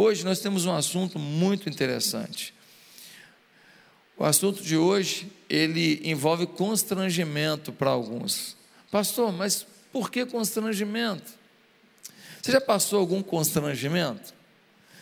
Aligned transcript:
Hoje 0.00 0.24
nós 0.24 0.38
temos 0.38 0.64
um 0.64 0.72
assunto 0.72 1.18
muito 1.18 1.68
interessante. 1.68 2.54
O 4.16 4.24
assunto 4.24 4.62
de 4.62 4.76
hoje, 4.76 5.28
ele 5.50 6.00
envolve 6.04 6.46
constrangimento 6.46 7.72
para 7.72 7.90
alguns. 7.90 8.56
Pastor, 8.92 9.32
mas 9.32 9.66
por 9.92 10.08
que 10.08 10.24
constrangimento? 10.24 11.32
Você 12.40 12.52
já 12.52 12.60
passou 12.60 13.00
algum 13.00 13.20
constrangimento? 13.24 14.32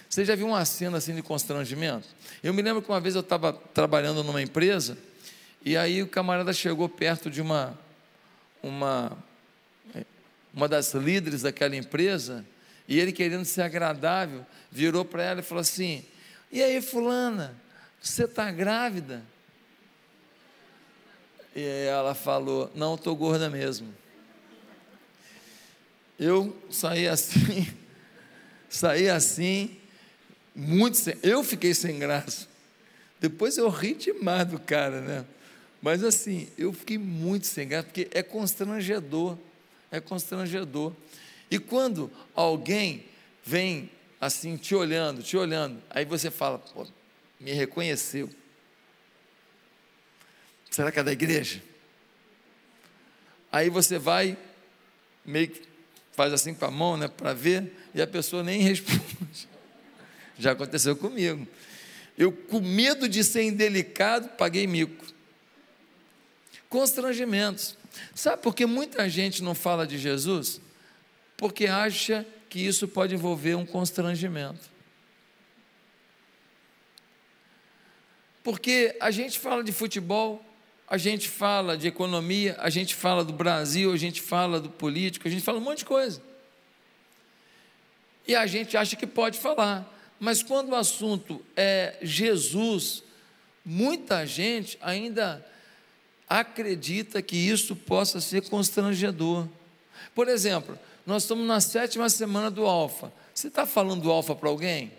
Você 0.09 0.25
já 0.25 0.35
viu 0.35 0.47
uma 0.47 0.65
cena 0.65 0.97
assim 0.97 1.15
de 1.15 1.21
constrangimento? 1.21 2.09
Eu 2.43 2.55
me 2.55 2.63
lembro 2.63 2.81
que 2.81 2.89
uma 2.89 2.99
vez 2.99 3.15
eu 3.15 3.21
estava 3.21 3.53
trabalhando 3.53 4.25
numa 4.25 4.41
empresa 4.41 4.97
e 5.63 5.77
aí 5.77 6.03
o 6.03 6.09
camarada 6.09 6.55
chegou 6.55 6.89
perto 6.89 7.31
de 7.31 7.43
uma 7.43 7.79
uma 8.63 9.13
uma 10.55 10.67
das 10.67 10.95
líderes 10.95 11.43
daquela 11.43 11.77
empresa 11.77 12.47
e 12.89 12.99
ele 12.99 13.13
querendo 13.13 13.45
ser 13.45 13.63
agradável 13.63 14.47
virou 14.71 15.05
para 15.05 15.23
ela 15.23 15.41
e 15.41 15.43
falou 15.43 15.63
assim: 15.63 16.05
E 16.51 16.63
aí, 16.63 16.81
fulana, 16.81 17.57
você 18.01 18.25
está 18.25 18.51
grávida? 18.51 19.23
E 21.55 21.63
ela 21.63 22.15
falou: 22.15 22.71
Não, 22.75 22.95
estou 22.95 23.17
gorda 23.17 23.49
mesmo. 23.49 23.93
Eu 26.19 26.57
saí 26.71 27.07
assim, 27.07 27.69
saí 28.71 29.09
assim, 29.09 29.77
muito 30.55 30.97
sem, 30.97 31.15
eu 31.23 31.45
fiquei 31.45 31.75
sem 31.75 31.99
graça. 31.99 32.47
Depois 33.21 33.59
eu 33.59 33.69
ri 33.69 33.95
demais 33.95 34.49
do 34.49 34.59
cara, 34.59 35.01
né? 35.01 35.27
Mas 35.83 36.03
assim, 36.03 36.49
eu 36.57 36.73
fiquei 36.73 36.97
muito 36.97 37.47
sem 37.47 37.69
graça, 37.69 37.85
porque 37.85 38.09
é 38.13 38.23
constrangedor, 38.23 39.37
é 39.91 40.01
constrangedor. 40.01 40.93
E 41.51 41.59
quando 41.59 42.11
alguém 42.35 43.07
vem 43.45 43.91
assim, 44.21 44.57
te 44.57 44.75
olhando, 44.75 45.23
te 45.23 45.37
olhando, 45.37 45.81
aí 45.91 46.05
você 46.05 46.31
fala, 46.31 46.59
pô, 46.59 46.87
me 47.39 47.53
reconheceu. 47.53 48.31
Será 50.71 50.91
que 50.91 50.99
é 50.99 51.03
da 51.03 51.13
igreja? 51.13 51.63
Aí 53.53 53.71
você 53.71 53.99
vai, 53.99 54.37
meio 55.25 55.49
que 55.49 55.63
faz 56.13 56.33
assim 56.33 56.55
com 56.55 56.65
a 56.65 56.71
mão, 56.71 56.97
né, 56.97 57.09
para 57.09 57.33
ver, 57.33 57.73
e 57.95 58.03
a 58.03 58.07
pessoa 58.07 58.43
nem 58.43 58.61
responde. 58.63 59.49
Já 60.39 60.53
aconteceu 60.53 60.97
comigo. 60.97 61.47
Eu, 62.19 62.33
com 62.33 62.61
medo 62.61 63.09
de 63.09 63.23
ser 63.23 63.43
indelicado, 63.43 64.29
paguei 64.37 64.67
mico. 64.67 65.05
Constrangimentos. 66.69 67.77
Sabe 68.15 68.43
por 68.43 68.55
que 68.55 68.67
muita 68.67 69.09
gente 69.09 69.43
não 69.43 69.55
fala 69.55 69.87
de 69.87 69.99
Jesus? 69.99 70.61
Porque 71.37 71.67
acha 71.67 72.27
que 72.49 72.61
isso 72.61 72.89
pode 72.89 73.15
envolver 73.15 73.55
um 73.55 73.67
constrangimento. 73.67 74.71
Porque 78.43 78.97
a 79.01 79.11
gente 79.11 79.39
fala 79.39 79.65
de 79.65 79.73
futebol, 79.73 80.45
a 80.89 80.97
gente 80.97 81.29
fala 81.29 81.77
de 81.77 81.89
economia, 81.89 82.57
a 82.61 82.71
gente 82.71 82.95
fala 82.95 83.25
do 83.25 83.33
Brasil, 83.33 83.93
a 83.93 83.97
gente 83.97 84.23
fala 84.23 84.61
do 84.61 84.71
político, 84.71 85.27
a 85.27 85.31
gente 85.31 85.43
fala 85.43 85.59
um 85.59 85.63
monte 85.63 85.79
de 85.79 85.85
coisa. 85.85 86.23
E 88.27 88.35
a 88.35 88.47
gente 88.47 88.77
acha 88.77 88.97
que 88.97 89.07
pode 89.07 89.39
falar, 89.39 89.93
mas 90.19 90.43
quando 90.43 90.71
o 90.71 90.77
assunto 90.77 91.45
é 91.57 91.97
Jesus, 92.03 93.03
muita 93.65 94.25
gente 94.25 94.79
ainda 94.81 95.45
acredita 96.29 97.21
que 97.21 97.37
isso 97.37 97.75
possa 97.75 98.21
ser 98.21 98.49
constrangedor. 98.49 99.49
Por 100.15 100.29
exemplo, 100.29 100.79
nós 101.07 101.23
estamos 101.23 101.47
na 101.47 101.61
sétima 101.61 102.11
semana 102.11 102.51
do 102.51 102.67
Alfa. 102.67 103.13
Você 103.33 103.47
está 103.47 103.65
falando 103.65 104.03
do 104.03 104.11
Alfa 104.11 104.35
para 104.35 104.49
alguém? 104.49 104.93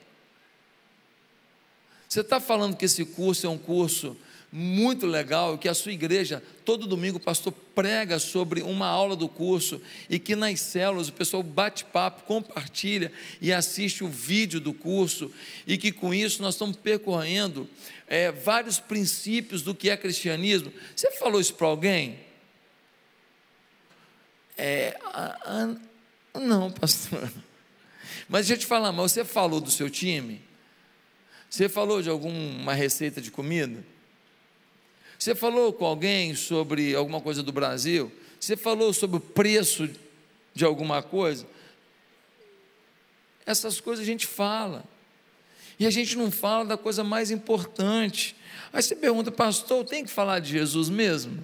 Você 2.07 2.21
está 2.21 2.39
falando 2.39 2.77
que 2.77 2.85
esse 2.85 3.03
curso 3.03 3.45
é 3.45 3.49
um 3.49 3.57
curso 3.57 4.15
muito 4.49 5.05
legal, 5.05 5.57
que 5.57 5.67
a 5.67 5.73
sua 5.73 5.91
igreja, 5.91 6.41
todo 6.63 6.87
domingo, 6.87 7.17
o 7.17 7.21
pastor 7.21 7.51
prega 7.75 8.17
sobre 8.17 8.61
uma 8.61 8.87
aula 8.87 9.15
do 9.15 9.27
curso, 9.27 9.81
e 10.09 10.17
que 10.17 10.35
nas 10.35 10.61
células 10.61 11.09
o 11.09 11.13
pessoal 11.13 11.43
bate 11.43 11.83
papo, 11.83 12.23
compartilha 12.23 13.11
e 13.41 13.51
assiste 13.51 14.05
o 14.05 14.07
vídeo 14.07 14.61
do 14.61 14.73
curso, 14.73 15.31
e 15.65 15.77
que 15.77 15.91
com 15.91 16.13
isso 16.13 16.41
nós 16.41 16.55
estamos 16.55 16.77
percorrendo 16.77 17.69
é, 18.07 18.31
vários 18.31 18.79
princípios 18.79 19.61
do 19.61 19.75
que 19.75 19.89
é 19.89 19.97
cristianismo. 19.97 20.71
Você 20.95 21.11
falou 21.11 21.41
isso 21.41 21.53
para 21.53 21.67
alguém? 21.67 22.17
É, 24.57 24.97
a, 25.03 25.37
a, 25.45 25.75
não, 26.39 26.71
pastor. 26.71 27.31
Mas 28.27 28.47
deixa 28.47 28.53
eu 28.53 28.57
te 28.59 28.65
falar, 28.65 28.91
mas 28.91 29.11
você 29.11 29.23
falou 29.23 29.61
do 29.61 29.71
seu 29.71 29.89
time? 29.89 30.41
Você 31.49 31.69
falou 31.69 32.01
de 32.01 32.09
alguma 32.09 32.73
receita 32.73 33.21
de 33.21 33.31
comida? 33.31 33.83
Você 35.17 35.33
falou 35.33 35.73
com 35.73 35.85
alguém 35.85 36.35
sobre 36.35 36.93
alguma 36.93 37.21
coisa 37.21 37.41
do 37.41 37.51
Brasil? 37.51 38.11
Você 38.39 38.55
falou 38.55 38.93
sobre 38.93 39.17
o 39.17 39.21
preço 39.21 39.89
de 40.53 40.65
alguma 40.65 41.01
coisa? 41.01 41.47
Essas 43.45 43.79
coisas 43.79 44.03
a 44.03 44.05
gente 44.05 44.27
fala. 44.27 44.83
E 45.79 45.85
a 45.85 45.89
gente 45.89 46.17
não 46.17 46.29
fala 46.29 46.65
da 46.65 46.77
coisa 46.77 47.03
mais 47.03 47.31
importante. 47.31 48.35
Aí 48.73 48.81
você 48.81 48.95
pergunta, 48.95 49.31
pastor, 49.31 49.85
tem 49.85 50.03
que 50.03 50.11
falar 50.11 50.39
de 50.39 50.51
Jesus 50.51 50.89
mesmo? 50.89 51.43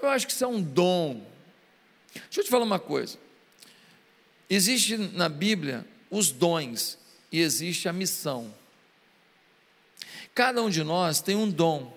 Eu 0.00 0.08
acho 0.08 0.26
que 0.26 0.32
isso 0.32 0.44
é 0.44 0.48
um 0.48 0.60
dom. 0.60 1.24
Deixa 2.12 2.40
eu 2.40 2.44
te 2.44 2.50
falar 2.50 2.64
uma 2.64 2.78
coisa. 2.78 3.18
Existe 4.48 4.96
na 4.96 5.28
Bíblia 5.28 5.86
os 6.10 6.30
dons 6.30 6.98
e 7.30 7.40
existe 7.40 7.88
a 7.88 7.92
missão. 7.92 8.52
Cada 10.34 10.62
um 10.62 10.70
de 10.70 10.82
nós 10.82 11.20
tem 11.20 11.36
um 11.36 11.50
dom. 11.50 11.92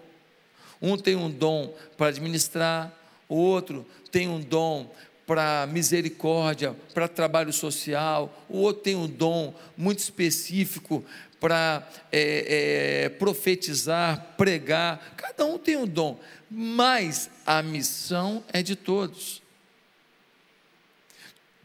Um 0.81 0.97
tem 0.97 1.15
um 1.15 1.29
dom 1.29 1.73
para 1.97 2.07
administrar, 2.07 2.93
o 3.27 3.35
outro 3.35 3.85
tem 4.11 4.27
um 4.27 4.39
dom 4.39 4.89
para 5.25 5.67
misericórdia, 5.67 6.75
para 6.93 7.07
trabalho 7.07 7.51
social, 7.51 8.45
o 8.47 8.59
outro 8.59 8.83
tem 8.83 8.95
um 8.95 9.07
dom 9.07 9.53
muito 9.75 9.99
específico 9.99 11.03
para 11.39 11.87
é, 12.11 13.05
é, 13.05 13.09
profetizar, 13.09 14.35
pregar. 14.37 15.15
Cada 15.17 15.45
um 15.45 15.57
tem 15.57 15.77
um 15.77 15.87
dom, 15.87 16.19
mas 16.49 17.29
a 17.45 17.61
missão 17.63 18.43
é 18.53 18.61
de 18.61 18.75
todos. 18.75 19.41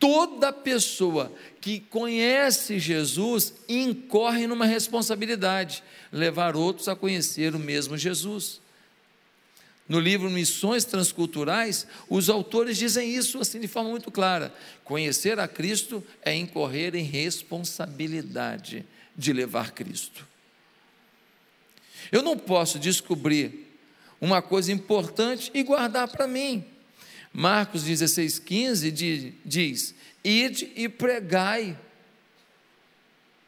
Toda 0.01 0.51
pessoa 0.51 1.31
que 1.61 1.79
conhece 1.79 2.79
Jesus 2.79 3.53
incorre 3.69 4.47
numa 4.47 4.65
responsabilidade, 4.65 5.85
levar 6.11 6.57
outros 6.57 6.89
a 6.89 6.97
conhecer 6.97 7.55
o 7.55 7.59
mesmo 7.59 7.99
Jesus. 7.99 8.63
No 9.87 10.01
livro 10.01 10.31
Missões 10.31 10.87
Transculturais, 10.87 11.87
os 12.09 12.31
autores 12.31 12.79
dizem 12.79 13.15
isso 13.15 13.41
assim 13.41 13.61
de 13.61 13.69
forma 13.69 13.91
muito 13.91 14.11
clara. 14.11 14.55
Conhecer 14.85 15.39
a 15.39 15.47
Cristo 15.47 16.03
é 16.23 16.35
incorrer 16.35 16.95
em 16.95 17.05
responsabilidade 17.05 18.87
de 19.15 19.33
levar 19.35 19.73
Cristo. 19.73 20.27
Eu 22.11 22.23
não 22.23 22.39
posso 22.39 22.79
descobrir 22.79 23.69
uma 24.19 24.41
coisa 24.41 24.73
importante 24.73 25.51
e 25.53 25.63
guardar 25.63 26.09
para 26.09 26.27
mim. 26.27 26.65
Marcos 27.33 27.85
16,15 27.85 29.35
diz: 29.45 29.95
Ide 30.25 30.73
e 30.75 30.89
pregai 30.89 31.79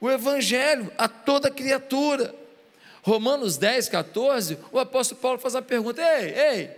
o 0.00 0.10
Evangelho 0.10 0.92
a 0.96 1.08
toda 1.08 1.50
criatura. 1.50 2.34
Romanos 3.02 3.56
10, 3.56 3.88
14, 3.88 4.58
o 4.70 4.78
apóstolo 4.78 5.20
Paulo 5.20 5.38
faz 5.38 5.56
a 5.56 5.62
pergunta: 5.62 6.00
ei, 6.00 6.34
ei, 6.34 6.70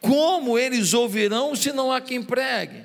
como 0.00 0.58
eles 0.58 0.92
ouvirão 0.92 1.54
se 1.54 1.72
não 1.72 1.92
há 1.92 2.00
quem 2.00 2.22
pregue? 2.22 2.84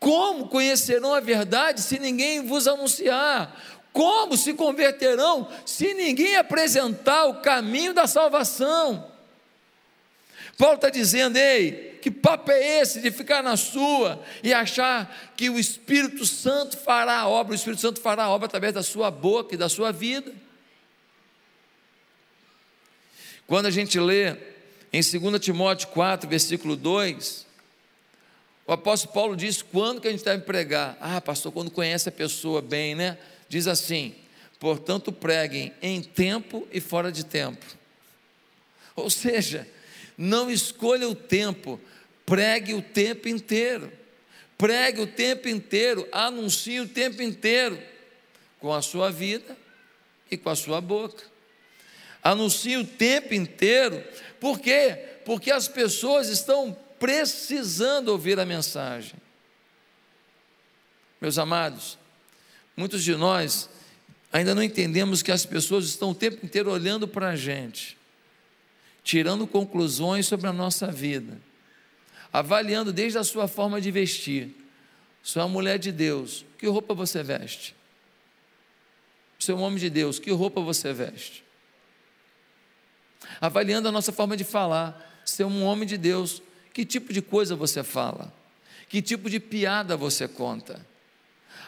Como 0.00 0.48
conhecerão 0.48 1.12
a 1.12 1.20
verdade 1.20 1.82
se 1.82 1.98
ninguém 1.98 2.46
vos 2.46 2.66
anunciar? 2.66 3.56
Como 3.92 4.36
se 4.36 4.54
converterão 4.54 5.48
se 5.66 5.92
ninguém 5.94 6.36
apresentar 6.36 7.26
o 7.26 7.40
caminho 7.40 7.92
da 7.92 8.06
salvação? 8.06 9.17
Paulo 10.58 10.74
está 10.74 10.90
dizendo, 10.90 11.36
ei, 11.36 12.00
que 12.02 12.10
papo 12.10 12.50
é 12.50 12.80
esse 12.80 13.00
de 13.00 13.12
ficar 13.12 13.44
na 13.44 13.56
sua 13.56 14.20
e 14.42 14.52
achar 14.52 15.32
que 15.36 15.48
o 15.48 15.56
Espírito 15.56 16.26
Santo 16.26 16.76
fará 16.76 17.20
a 17.20 17.28
obra, 17.28 17.52
o 17.52 17.54
Espírito 17.54 17.80
Santo 17.80 18.00
fará 18.00 18.24
a 18.24 18.30
obra 18.30 18.46
através 18.46 18.74
da 18.74 18.82
sua 18.82 19.08
boca 19.08 19.54
e 19.54 19.58
da 19.58 19.68
sua 19.68 19.92
vida? 19.92 20.34
Quando 23.46 23.66
a 23.66 23.70
gente 23.70 24.00
lê 24.00 24.36
em 24.92 25.00
2 25.00 25.40
Timóteo 25.40 25.88
4, 25.88 26.28
versículo 26.28 26.74
2, 26.74 27.46
o 28.66 28.72
apóstolo 28.72 29.14
Paulo 29.14 29.36
diz 29.36 29.62
quando 29.62 30.00
que 30.00 30.08
a 30.08 30.10
gente 30.10 30.24
deve 30.24 30.42
pregar. 30.42 30.98
Ah, 31.00 31.20
pastor, 31.20 31.52
quando 31.52 31.70
conhece 31.70 32.08
a 32.08 32.12
pessoa 32.12 32.60
bem, 32.60 32.96
né? 32.96 33.16
Diz 33.48 33.68
assim: 33.68 34.12
portanto, 34.58 35.12
preguem 35.12 35.72
em 35.80 36.02
tempo 36.02 36.66
e 36.72 36.80
fora 36.80 37.12
de 37.12 37.24
tempo. 37.24 37.64
Ou 38.96 39.08
seja, 39.08 39.66
não 40.18 40.50
escolha 40.50 41.08
o 41.08 41.14
tempo, 41.14 41.80
pregue 42.26 42.74
o 42.74 42.82
tempo 42.82 43.28
inteiro. 43.28 43.92
Pregue 44.58 45.02
o 45.02 45.06
tempo 45.06 45.48
inteiro, 45.48 46.08
anuncie 46.10 46.80
o 46.80 46.88
tempo 46.88 47.22
inteiro, 47.22 47.80
com 48.58 48.74
a 48.74 48.82
sua 48.82 49.08
vida 49.08 49.56
e 50.28 50.36
com 50.36 50.50
a 50.50 50.56
sua 50.56 50.80
boca. 50.80 51.22
Anuncie 52.22 52.76
o 52.76 52.84
tempo 52.84 53.32
inteiro, 53.32 54.02
por 54.40 54.58
quê? 54.58 55.20
Porque 55.24 55.52
as 55.52 55.68
pessoas 55.68 56.28
estão 56.28 56.76
precisando 56.98 58.08
ouvir 58.08 58.40
a 58.40 58.44
mensagem. 58.44 59.14
Meus 61.20 61.38
amados, 61.38 61.98
muitos 62.76 63.04
de 63.04 63.14
nós 63.14 63.68
ainda 64.32 64.54
não 64.54 64.62
entendemos 64.62 65.22
que 65.22 65.32
as 65.32 65.44
pessoas 65.44 65.84
estão 65.86 66.10
o 66.10 66.14
tempo 66.14 66.44
inteiro 66.44 66.70
olhando 66.70 67.08
para 67.08 67.30
a 67.30 67.36
gente, 67.36 67.97
tirando 69.08 69.46
conclusões 69.46 70.26
sobre 70.26 70.48
a 70.48 70.52
nossa 70.52 70.88
vida 70.88 71.40
avaliando 72.30 72.92
desde 72.92 73.18
a 73.18 73.24
sua 73.24 73.48
forma 73.48 73.80
de 73.80 73.90
vestir. 73.90 74.54
É 75.34 75.38
uma 75.38 75.48
mulher 75.48 75.78
de 75.78 75.90
Deus, 75.90 76.44
que 76.58 76.66
roupa 76.66 76.92
você 76.92 77.22
veste? 77.22 77.74
É 79.48 79.52
um 79.54 79.62
homem 79.62 79.78
de 79.78 79.88
Deus, 79.88 80.18
que 80.18 80.30
roupa 80.30 80.60
você 80.60 80.92
veste? 80.92 81.42
Avaliando 83.40 83.88
a 83.88 83.92
nossa 83.92 84.12
forma 84.12 84.36
de 84.36 84.44
falar, 84.44 85.22
é 85.38 85.44
um 85.46 85.64
homem 85.64 85.88
de 85.88 85.96
Deus, 85.96 86.42
que 86.74 86.84
tipo 86.84 87.10
de 87.10 87.22
coisa 87.22 87.56
você 87.56 87.82
fala? 87.82 88.30
Que 88.90 89.00
tipo 89.00 89.30
de 89.30 89.40
piada 89.40 89.96
você 89.96 90.28
conta? 90.28 90.84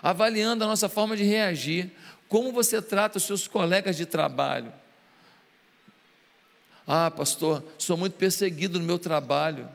Avaliando 0.02 0.62
a 0.64 0.66
nossa 0.66 0.90
forma 0.90 1.16
de 1.16 1.22
reagir, 1.22 1.90
como 2.28 2.52
você 2.52 2.82
trata 2.82 3.16
os 3.16 3.24
seus 3.24 3.48
colegas 3.48 3.96
de 3.96 4.04
trabalho. 4.04 4.72
Ah, 6.92 7.08
pastor, 7.08 7.62
sou 7.78 7.96
muito 7.96 8.14
perseguido 8.14 8.80
no 8.80 8.84
meu 8.84 8.98
trabalho. 8.98 9.68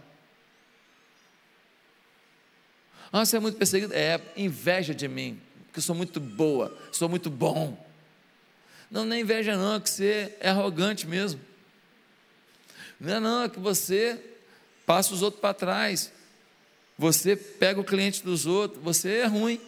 Ah, 3.09 3.25
você 3.25 3.37
é 3.37 3.39
muito 3.39 3.57
perseguido? 3.57 3.93
É, 3.93 4.19
inveja 4.35 4.93
de 4.93 5.07
mim, 5.07 5.41
que 5.71 5.79
eu 5.79 5.81
sou 5.81 5.95
muito 5.95 6.19
boa, 6.19 6.77
sou 6.91 7.07
muito 7.07 7.29
bom. 7.29 7.81
Não, 8.91 9.05
não 9.05 9.15
é 9.15 9.21
inveja 9.21 9.55
não, 9.55 9.75
é 9.75 9.79
que 9.79 9.89
você 9.89 10.35
é 10.41 10.49
arrogante 10.49 11.07
mesmo. 11.07 11.39
Não 12.99 13.15
é 13.15 13.19
não, 13.21 13.43
é 13.43 13.49
que 13.49 13.61
você 13.61 14.21
passa 14.85 15.13
os 15.13 15.21
outros 15.21 15.39
para 15.39 15.53
trás. 15.53 16.11
Você 16.97 17.37
pega 17.37 17.79
o 17.79 17.85
cliente 17.85 18.25
dos 18.25 18.45
outros, 18.45 18.83
você 18.83 19.19
é 19.19 19.25
ruim. 19.25 19.61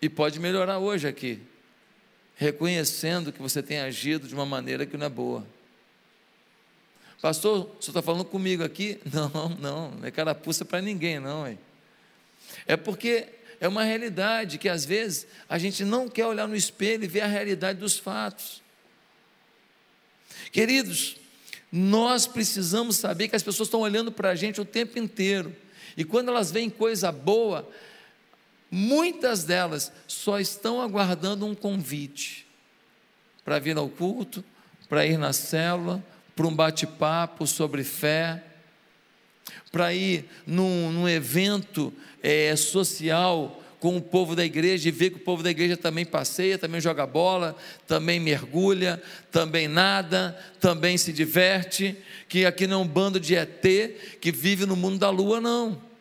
E 0.00 0.08
pode 0.08 0.38
melhorar 0.38 0.78
hoje 0.78 1.08
aqui, 1.08 1.42
reconhecendo 2.36 3.32
que 3.32 3.40
você 3.40 3.62
tem 3.62 3.80
agido 3.80 4.26
de 4.26 4.34
uma 4.34 4.46
maneira 4.46 4.86
que 4.86 4.96
não 4.96 5.06
é 5.06 5.10
boa. 5.10 5.46
Pastor, 7.20 7.62
senhor 7.62 7.78
está 7.80 8.02
falando 8.02 8.24
comigo 8.24 8.62
aqui? 8.62 9.00
Não, 9.10 9.30
não, 9.58 9.90
não 9.92 10.06
é 10.06 10.10
carapuça 10.10 10.62
para 10.62 10.82
ninguém, 10.82 11.18
não. 11.18 11.46
É. 11.46 11.56
é 12.66 12.76
porque 12.76 13.28
é 13.58 13.66
uma 13.66 13.82
realidade 13.82 14.58
que 14.58 14.68
às 14.68 14.84
vezes 14.84 15.26
a 15.48 15.56
gente 15.56 15.86
não 15.86 16.06
quer 16.06 16.26
olhar 16.26 16.46
no 16.46 16.54
espelho 16.54 17.04
e 17.04 17.08
ver 17.08 17.22
a 17.22 17.26
realidade 17.26 17.78
dos 17.78 17.98
fatos. 17.98 18.62
Queridos, 20.52 21.16
nós 21.72 22.26
precisamos 22.26 22.96
saber 22.96 23.28
que 23.28 23.36
as 23.36 23.42
pessoas 23.42 23.68
estão 23.68 23.80
olhando 23.80 24.12
para 24.12 24.30
a 24.30 24.34
gente 24.34 24.60
o 24.60 24.64
tempo 24.64 24.98
inteiro. 24.98 25.56
E 25.96 26.04
quando 26.04 26.28
elas 26.28 26.52
veem 26.52 26.68
coisa 26.68 27.10
boa, 27.10 27.66
muitas 28.74 29.44
delas 29.44 29.92
só 30.08 30.40
estão 30.40 30.82
aguardando 30.82 31.46
um 31.46 31.54
convite 31.54 32.44
para 33.44 33.60
vir 33.60 33.76
ao 33.76 33.88
culto, 33.88 34.42
para 34.88 35.06
ir 35.06 35.16
na 35.16 35.32
célula, 35.32 36.04
para 36.34 36.44
um 36.44 36.52
bate-papo 36.52 37.46
sobre 37.46 37.84
fé, 37.84 38.42
para 39.70 39.94
ir 39.94 40.28
num, 40.44 40.90
num 40.90 41.08
evento 41.08 41.92
é, 42.20 42.56
social 42.56 43.62
com 43.78 43.96
o 43.96 44.02
povo 44.02 44.34
da 44.34 44.44
igreja 44.44 44.88
e 44.88 44.92
ver 44.92 45.10
que 45.10 45.16
o 45.18 45.20
povo 45.20 45.42
da 45.42 45.50
igreja 45.50 45.76
também 45.76 46.04
passeia, 46.04 46.58
também 46.58 46.80
joga 46.80 47.06
bola, 47.06 47.54
também 47.86 48.18
mergulha, 48.18 49.00
também 49.30 49.68
nada, 49.68 50.36
também 50.58 50.98
se 50.98 51.12
diverte, 51.12 51.96
que 52.28 52.44
aqui 52.44 52.66
não 52.66 52.80
é 52.80 52.82
um 52.84 52.88
bando 52.88 53.20
de 53.20 53.36
ET 53.36 53.62
que 54.20 54.32
vive 54.32 54.66
no 54.66 54.74
mundo 54.74 54.98
da 54.98 55.10
lua, 55.10 55.40
não. 55.40 55.93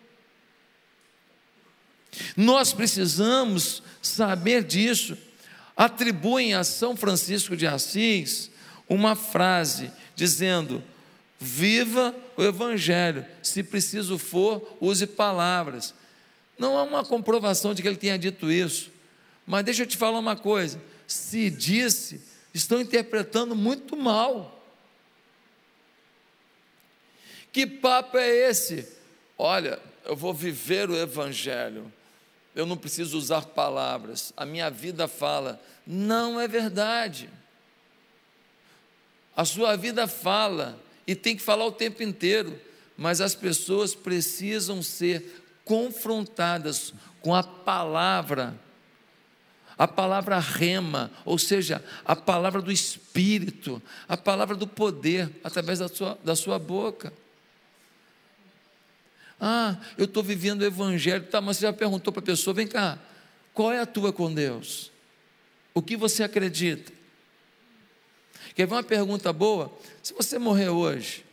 Nós 2.35 2.73
precisamos 2.73 3.83
saber 4.01 4.63
disso. 4.63 5.17
Atribuem 5.75 6.53
a 6.53 6.63
São 6.63 6.95
Francisco 6.95 7.57
de 7.57 7.65
Assis 7.65 8.51
uma 8.87 9.15
frase 9.15 9.91
dizendo: 10.15 10.83
viva 11.39 12.15
o 12.37 12.43
Evangelho, 12.43 13.25
se 13.41 13.63
preciso 13.63 14.17
for, 14.17 14.77
use 14.79 15.05
palavras. 15.07 15.93
Não 16.57 16.77
há 16.77 16.83
uma 16.83 17.03
comprovação 17.03 17.73
de 17.73 17.81
que 17.81 17.87
ele 17.87 17.97
tenha 17.97 18.17
dito 18.17 18.51
isso, 18.51 18.91
mas 19.45 19.65
deixa 19.65 19.83
eu 19.83 19.87
te 19.87 19.97
falar 19.97 20.19
uma 20.19 20.35
coisa: 20.35 20.81
se 21.07 21.49
disse, 21.49 22.21
estão 22.53 22.79
interpretando 22.79 23.55
muito 23.55 23.97
mal. 23.97 24.63
Que 27.51 27.67
papo 27.67 28.17
é 28.17 28.49
esse? 28.49 28.87
Olha, 29.37 29.79
eu 30.05 30.15
vou 30.15 30.33
viver 30.33 30.89
o 30.89 30.95
Evangelho, 30.95 31.91
eu 32.55 32.65
não 32.65 32.77
preciso 32.77 33.17
usar 33.17 33.45
palavras, 33.47 34.31
a 34.37 34.45
minha 34.45 34.69
vida 34.69 35.07
fala. 35.07 35.59
Não 35.85 36.39
é 36.39 36.47
verdade. 36.47 37.29
A 39.35 39.43
sua 39.43 39.75
vida 39.75 40.07
fala 40.07 40.79
e 41.07 41.15
tem 41.15 41.35
que 41.35 41.41
falar 41.41 41.65
o 41.65 41.71
tempo 41.71 42.03
inteiro, 42.03 42.59
mas 42.95 43.19
as 43.19 43.33
pessoas 43.33 43.95
precisam 43.95 44.83
ser 44.83 45.43
confrontadas 45.65 46.93
com 47.21 47.33
a 47.33 47.41
palavra, 47.41 48.53
a 49.77 49.87
palavra 49.87 50.37
rema, 50.37 51.09
ou 51.25 51.39
seja, 51.39 51.83
a 52.05 52.15
palavra 52.15 52.61
do 52.61 52.71
Espírito, 52.71 53.81
a 54.07 54.15
palavra 54.15 54.55
do 54.55 54.67
poder, 54.67 55.29
através 55.43 55.79
da 55.79 55.87
sua, 55.87 56.17
da 56.23 56.35
sua 56.35 56.59
boca. 56.59 57.11
Ah, 59.45 59.75
eu 59.97 60.05
estou 60.05 60.23
vivendo 60.23 60.61
o 60.61 60.65
Evangelho, 60.65 61.25
tá, 61.25 61.41
mas 61.41 61.57
você 61.57 61.63
já 61.63 61.73
perguntou 61.73 62.13
para 62.13 62.21
a 62.21 62.25
pessoa: 62.25 62.53
vem 62.53 62.65
cá, 62.65 62.97
qual 63.53 63.73
é 63.73 63.79
a 63.81 63.85
tua 63.85 64.13
com 64.13 64.33
Deus? 64.33 64.89
O 65.73 65.81
que 65.81 65.97
você 65.97 66.23
acredita? 66.23 66.93
Quer 68.55 68.65
ver 68.65 68.73
uma 68.73 68.83
pergunta 68.83 69.33
boa? 69.33 69.77
Se 70.01 70.13
você 70.13 70.39
morrer 70.39 70.69
hoje, 70.69 71.25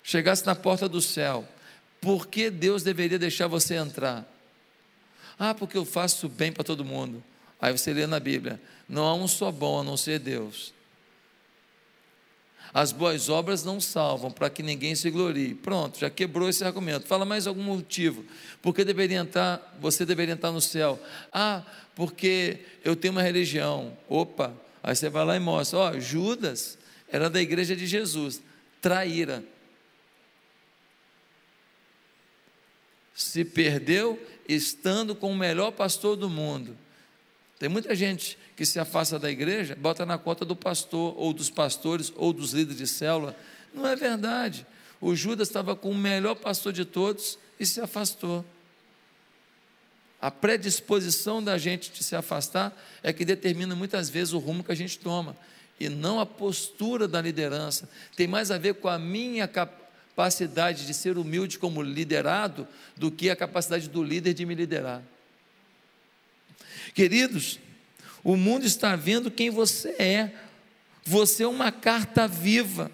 chegasse 0.00 0.46
na 0.46 0.54
porta 0.54 0.88
do 0.88 1.02
céu, 1.02 1.44
por 2.00 2.28
que 2.28 2.50
Deus 2.50 2.84
deveria 2.84 3.18
deixar 3.18 3.48
você 3.48 3.74
entrar? 3.74 4.24
Ah, 5.36 5.54
porque 5.54 5.76
eu 5.76 5.84
faço 5.84 6.28
bem 6.28 6.52
para 6.52 6.62
todo 6.62 6.84
mundo. 6.84 7.20
Aí 7.60 7.72
você 7.72 7.92
lê 7.92 8.06
na 8.06 8.20
Bíblia: 8.20 8.60
não 8.88 9.06
há 9.06 9.14
um 9.14 9.26
só 9.26 9.50
bom 9.50 9.80
a 9.80 9.82
não 9.82 9.96
ser 9.96 10.20
Deus. 10.20 10.73
As 12.74 12.90
boas 12.90 13.28
obras 13.28 13.64
não 13.64 13.80
salvam 13.80 14.30
para 14.30 14.50
que 14.50 14.62
ninguém 14.62 14.96
se 14.96 15.08
glorie. 15.08 15.54
Pronto, 15.54 15.98
já 15.98 16.10
quebrou 16.10 16.48
esse 16.48 16.64
argumento. 16.64 17.06
Fala 17.06 17.24
mais 17.24 17.46
algum 17.46 17.62
motivo. 17.62 18.24
Por 18.60 18.74
que 18.74 18.84
deveria 18.84 19.18
entrar, 19.18 19.78
você 19.80 20.04
deveria 20.04 20.34
entrar 20.34 20.50
no 20.50 20.60
céu? 20.60 21.00
Ah, 21.32 21.62
porque 21.94 22.58
eu 22.84 22.96
tenho 22.96 23.12
uma 23.12 23.22
religião. 23.22 23.96
Opa, 24.08 24.52
Aí 24.84 24.94
você 24.94 25.08
vai 25.08 25.24
lá 25.24 25.34
e 25.34 25.40
mostra: 25.40 25.78
ó, 25.78 25.98
Judas 25.98 26.76
era 27.08 27.30
da 27.30 27.40
igreja 27.40 27.74
de 27.74 27.86
Jesus, 27.86 28.42
traíra. 28.82 29.42
Se 33.14 33.46
perdeu 33.46 34.22
estando 34.46 35.14
com 35.14 35.32
o 35.32 35.36
melhor 35.36 35.70
pastor 35.70 36.16
do 36.16 36.28
mundo. 36.28 36.76
Tem 37.58 37.68
muita 37.68 37.94
gente 37.94 38.36
que 38.56 38.64
se 38.64 38.78
afasta 38.78 39.18
da 39.18 39.30
igreja, 39.30 39.74
bota 39.74 40.06
na 40.06 40.16
conta 40.16 40.44
do 40.44 40.54
pastor, 40.54 41.14
ou 41.16 41.32
dos 41.32 41.50
pastores, 41.50 42.12
ou 42.16 42.32
dos 42.32 42.52
líderes 42.52 42.78
de 42.78 42.86
célula. 42.86 43.36
Não 43.72 43.86
é 43.86 43.96
verdade. 43.96 44.66
O 45.00 45.14
Judas 45.14 45.48
estava 45.48 45.74
com 45.74 45.90
o 45.90 45.94
melhor 45.94 46.36
pastor 46.36 46.72
de 46.72 46.84
todos 46.84 47.38
e 47.58 47.66
se 47.66 47.80
afastou. 47.80 48.44
A 50.20 50.30
predisposição 50.30 51.42
da 51.42 51.58
gente 51.58 51.90
de 51.90 52.02
se 52.02 52.16
afastar 52.16 52.74
é 53.02 53.12
que 53.12 53.24
determina 53.24 53.74
muitas 53.74 54.08
vezes 54.08 54.32
o 54.32 54.38
rumo 54.38 54.64
que 54.64 54.72
a 54.72 54.76
gente 54.76 54.98
toma, 54.98 55.36
e 55.78 55.88
não 55.88 56.20
a 56.20 56.24
postura 56.24 57.06
da 57.08 57.20
liderança. 57.20 57.88
Tem 58.16 58.26
mais 58.26 58.50
a 58.50 58.56
ver 58.56 58.74
com 58.74 58.88
a 58.88 58.98
minha 58.98 59.46
capacidade 59.46 60.86
de 60.86 60.94
ser 60.94 61.18
humilde 61.18 61.58
como 61.58 61.82
liderado 61.82 62.66
do 62.96 63.10
que 63.10 63.28
a 63.28 63.36
capacidade 63.36 63.88
do 63.88 64.02
líder 64.02 64.32
de 64.32 64.46
me 64.46 64.54
liderar. 64.54 65.02
Queridos, 66.94 67.58
o 68.24 68.36
mundo 68.36 68.64
está 68.64 68.96
vendo 68.96 69.30
quem 69.30 69.50
você 69.50 69.90
é. 69.90 70.32
Você 71.04 71.42
é 71.42 71.46
uma 71.46 71.70
carta 71.70 72.26
viva. 72.26 72.90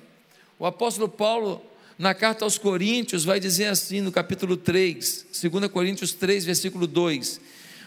O 0.58 0.66
apóstolo 0.66 1.08
Paulo 1.08 1.64
na 2.00 2.14
carta 2.14 2.46
aos 2.46 2.56
Coríntios, 2.56 3.24
vai 3.26 3.38
dizer 3.38 3.66
assim 3.66 4.00
no 4.00 4.10
capítulo 4.10 4.56
3, 4.56 5.26
2 5.38 5.70
Coríntios 5.70 6.14
3, 6.14 6.46
versículo 6.46 6.86
2: 6.86 7.38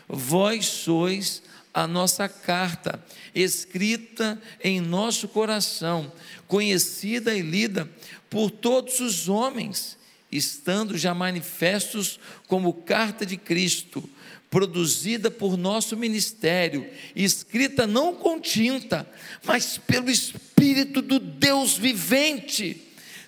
Vós 0.08 0.68
sois 0.68 1.42
a 1.74 1.88
nossa 1.88 2.30
carta, 2.30 3.04
escrita 3.34 4.40
em 4.64 4.80
nosso 4.80 5.28
coração, 5.28 6.12
conhecida 6.48 7.36
e 7.36 7.42
lida 7.42 7.90
por 8.30 8.52
todos 8.52 9.00
os 9.00 9.28
homens, 9.28 9.98
estando 10.32 10.96
já 10.96 11.16
manifestos 11.16 12.20
como 12.48 12.72
carta 12.72 13.26
de 13.26 13.36
Cristo, 13.36 14.08
produzida 14.54 15.32
por 15.32 15.58
nosso 15.58 15.98
ministério, 15.98 16.88
escrita 17.16 17.88
não 17.88 18.14
com 18.14 18.40
tinta, 18.40 19.10
mas 19.44 19.80
pelo 19.80 20.12
Espírito 20.12 21.02
do 21.02 21.18
Deus 21.18 21.76
vivente, 21.76 22.80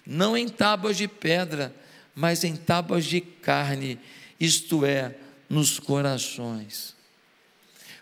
não 0.05 0.37
em 0.37 0.47
tábuas 0.47 0.95
de 0.95 1.07
pedra, 1.07 1.75
mas 2.13 2.43
em 2.43 2.55
tábuas 2.55 3.05
de 3.05 3.21
carne, 3.21 3.99
isto 4.39 4.85
é, 4.85 5.15
nos 5.49 5.79
corações. 5.79 6.93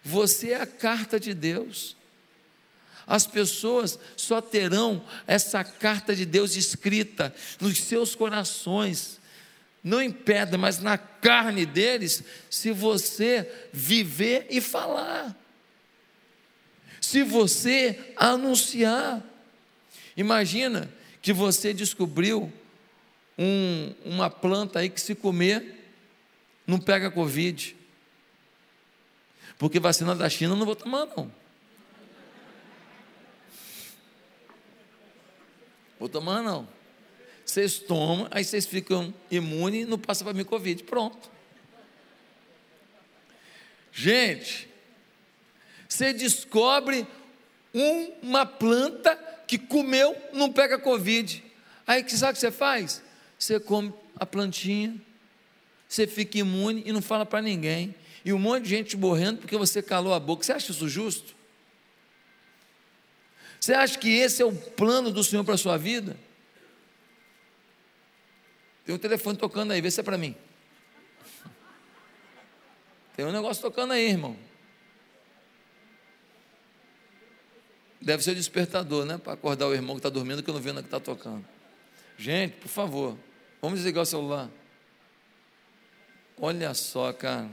Você 0.03 0.50
é 0.50 0.60
a 0.60 0.65
carta 0.68 1.18
de 1.18 1.34
Deus. 1.34 1.96
As 3.08 3.25
pessoas 3.25 3.98
só 4.18 4.42
terão 4.42 5.01
essa 5.25 5.63
carta 5.63 6.13
de 6.13 6.25
Deus 6.25 6.58
escrita 6.58 7.34
nos 7.62 7.80
seus 7.80 8.15
corações, 8.15 9.18
não 9.83 10.01
em 10.01 10.11
pedra, 10.11 10.57
mas 10.57 10.79
na 10.79 10.97
carne 10.97 11.65
deles, 11.65 12.23
se 12.49 12.71
você 12.71 13.51
viver 13.73 14.47
e 14.49 14.61
falar, 14.61 15.35
se 17.01 17.21
você 17.21 18.13
anunciar. 18.15 19.21
Imagina 20.15 20.89
que 21.21 21.33
você 21.33 21.73
descobriu 21.73 22.51
um, 23.37 23.93
uma 24.05 24.29
planta 24.29 24.79
aí 24.79 24.89
que 24.89 25.01
se 25.01 25.13
comer 25.13 25.91
não 26.65 26.79
pega 26.79 27.11
Covid. 27.11 27.75
Porque 29.57 29.79
vacina 29.79 30.15
da 30.15 30.29
China 30.29 30.53
eu 30.53 30.57
não 30.57 30.65
vou 30.65 30.75
tomar, 30.75 31.05
não. 31.05 31.31
Vou 35.99 36.09
tomar, 36.09 36.41
não. 36.41 36.67
Vocês 37.53 37.77
tomam, 37.77 38.27
aí 38.31 38.43
vocês 38.43 38.65
ficam 38.65 39.13
imunes 39.29 39.83
e 39.83 39.86
não 39.86 40.00
passa 40.00 40.24
para 40.24 40.33
mim 40.33 40.43
Covid. 40.43 40.81
Pronto. 40.86 41.29
Gente, 43.91 44.67
você 45.88 46.12
descobre 46.12 47.05
um, 47.72 48.12
uma 48.24 48.43
planta 48.43 49.15
que 49.45 49.60
comeu, 49.60 50.17
não 50.33 50.51
pega 50.51 50.79
Covid. 50.79 51.43
Aí 51.86 52.03
que 52.03 52.17
sabe 52.17 52.31
o 52.31 52.33
que 52.33 52.39
você 52.39 52.50
faz? 52.50 53.03
Você 53.38 53.60
come 53.60 53.93
a 54.15 54.25
plantinha, 54.25 55.00
você 55.88 56.07
fica 56.07 56.39
imune 56.39 56.81
e 56.88 56.91
não 56.91 57.03
fala 57.03 57.24
para 57.24 57.39
ninguém. 57.39 57.93
E 58.25 58.33
um 58.33 58.39
monte 58.39 58.63
de 58.63 58.69
gente 58.69 58.98
morrendo 58.98 59.41
porque 59.41 59.55
você 59.55 59.79
calou 59.79 60.15
a 60.15 60.19
boca. 60.19 60.43
Você 60.43 60.53
acha 60.53 60.72
isso 60.72 60.89
justo? 60.89 61.36
Você 63.60 63.75
acha 63.75 64.00
que 64.00 64.10
esse 64.10 64.41
é 64.41 64.45
o 64.45 64.55
plano 64.55 65.12
do 65.12 65.24
Senhor 65.24 65.43
para 65.43 65.53
a 65.53 65.57
sua 65.57 65.77
vida? 65.77 66.17
Tem 68.85 68.93
um 68.93 68.97
telefone 68.97 69.37
tocando 69.37 69.71
aí, 69.71 69.81
vê 69.81 69.89
se 69.89 69.99
é 69.99 70.03
para 70.03 70.17
mim. 70.17 70.35
Tem 73.15 73.25
um 73.25 73.31
negócio 73.31 73.61
tocando 73.61 73.93
aí, 73.93 74.09
irmão. 74.09 74.35
Deve 78.01 78.21
ser 78.21 78.31
o 78.31 78.35
despertador, 78.35 79.05
né? 79.05 79.17
Para 79.17 79.33
acordar 79.33 79.67
o 79.67 79.73
irmão 79.73 79.95
que 79.95 79.99
está 79.99 80.09
dormindo, 80.09 80.43
que 80.43 80.49
eu 80.49 80.53
não 80.53 80.61
vendo 80.61 80.79
o 80.79 80.81
que 80.81 80.87
está 80.87 80.99
tocando. 80.99 81.45
Gente, 82.17 82.57
por 82.57 82.67
favor, 82.67 83.17
vamos 83.61 83.79
desligar 83.79 84.03
o 84.03 84.05
celular. 84.05 84.49
Olha 86.37 86.73
só, 86.73 87.13
cara. 87.13 87.49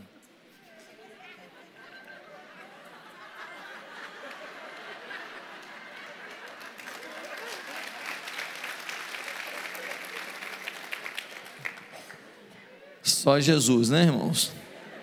Só 13.20 13.38
Jesus, 13.38 13.90
né, 13.90 14.04
irmãos? 14.04 14.50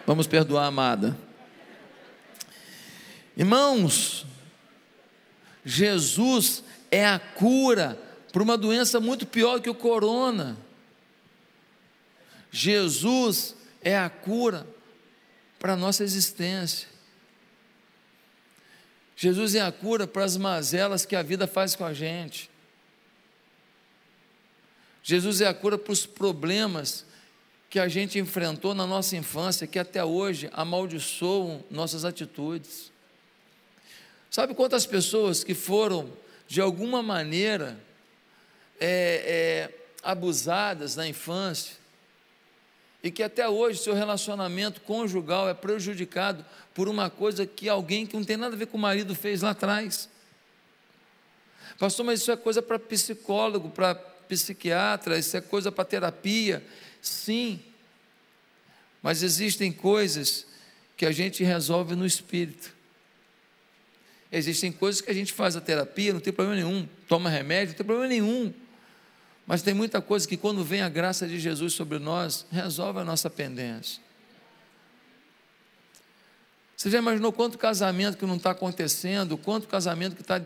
Vamos 0.04 0.26
perdoar 0.26 0.64
a 0.64 0.68
amada. 0.70 1.16
Irmãos, 3.38 4.26
Jesus 5.64 6.64
é 6.90 7.06
a 7.06 7.20
cura 7.20 7.96
para 8.34 8.42
uma 8.42 8.58
doença 8.58 9.00
muito 9.00 9.28
pior 9.28 9.62
que 9.62 9.70
o 9.70 9.76
corona. 9.76 10.58
Jesus 12.50 13.56
é 13.84 13.96
a 13.96 14.10
cura 14.10 14.66
para 15.60 15.74
a 15.74 15.78
nossa 15.78 16.04
existência. 16.04 16.88
Jesus 19.16 19.54
é 19.54 19.62
a 19.62 19.72
cura 19.72 20.08
para 20.08 20.24
as 20.24 20.38
mazelas 20.38 21.06
que 21.06 21.16
a 21.16 21.22
vida 21.22 21.46
faz 21.46 21.76
com 21.76 21.86
a 21.86 21.94
gente. 21.94 22.50
Jesus 25.04 25.40
é 25.40 25.46
a 25.46 25.54
cura 25.54 25.78
para 25.78 25.94
os 25.94 26.08
problemas 26.08 27.06
que 27.70 27.80
a 27.80 27.88
gente 27.88 28.18
enfrentou 28.18 28.74
na 28.74 28.88
nossa 28.88 29.16
infância, 29.16 29.68
que 29.68 29.78
até 29.78 30.04
hoje 30.04 30.50
amaldiçoam 30.54 31.64
nossas 31.70 32.06
atitudes. 32.06 32.92
Sabe 34.30 34.54
quantas 34.54 34.86
pessoas 34.86 35.44
que 35.44 35.54
foram, 35.54 36.12
de 36.48 36.62
alguma 36.62 37.04
maneira, 37.04 37.78
é, 38.80 39.70
é, 39.70 39.88
abusadas 40.02 40.96
na 40.96 41.08
infância, 41.08 41.76
e 43.04 43.12
que 43.12 43.22
até 43.22 43.48
hoje 43.48 43.80
seu 43.80 43.94
relacionamento 43.94 44.82
conjugal 44.82 45.48
é 45.48 45.54
prejudicado 45.54 46.46
por 46.74 46.88
uma 46.88 47.10
coisa 47.10 47.46
que 47.46 47.70
alguém 47.70 48.06
que 48.06 48.16
não 48.16 48.24
tem 48.24 48.38
nada 48.38 48.56
a 48.56 48.58
ver 48.58 48.68
com 48.68 48.78
o 48.78 48.82
marido 48.82 49.14
fez 49.14 49.42
lá 49.42 49.52
atrás. 49.52 50.10
Pastor, 51.78 52.06
mas 52.06 52.22
isso 52.22 52.32
é 52.32 52.38
coisa 52.38 52.62
para 52.62 52.80
psicólogo, 52.80 53.70
para 53.70 53.96
psiquiatra, 53.96 55.18
isso 55.18 55.38
é 55.38 55.42
coisa 55.42 55.72
para 55.72 55.86
terapia, 55.86 56.64
Sim, 57.01 57.60
mas 59.01 59.24
existem 59.24 59.72
coisas 59.72 60.46
que 60.96 61.06
a 61.06 61.12
gente 61.12 61.44
resolve 61.44 61.96
no 61.96 62.06
espírito. 62.06 62.75
Existem 64.32 64.72
coisas 64.72 65.00
que 65.00 65.10
a 65.10 65.13
gente 65.13 65.32
faz 65.32 65.56
a 65.56 65.62
terapia, 65.62 66.12
não 66.12 66.20
tem 66.20 66.34
problema 66.34 66.62
nenhum, 66.62 66.88
toma 67.08 67.30
remédio, 67.30 67.70
não 67.70 67.77
tem 67.77 67.86
problema 67.86 68.10
nenhum. 68.10 68.54
Mas 69.46 69.62
tem 69.62 69.74
muita 69.74 70.01
coisa 70.01 70.27
que, 70.27 70.36
quando 70.36 70.63
vem 70.63 70.82
a 70.82 70.89
graça 70.89 71.25
de 71.25 71.39
Jesus 71.39 71.74
sobre 71.74 72.00
nós, 72.00 72.46
resolve 72.51 73.00
a 73.00 73.06
nossa 73.06 73.30
pendência. 73.30 74.01
Você 76.75 76.92
já 76.92 76.98
imaginou 76.98 77.32
quanto 77.32 77.58
casamento 77.58 78.18
que 78.18 78.25
não 78.25 78.36
está 78.36 78.51
acontecendo, 78.51 79.38
quanto 79.38 79.68
casamento 79.68 80.16
que 80.16 80.22
está 80.22 80.42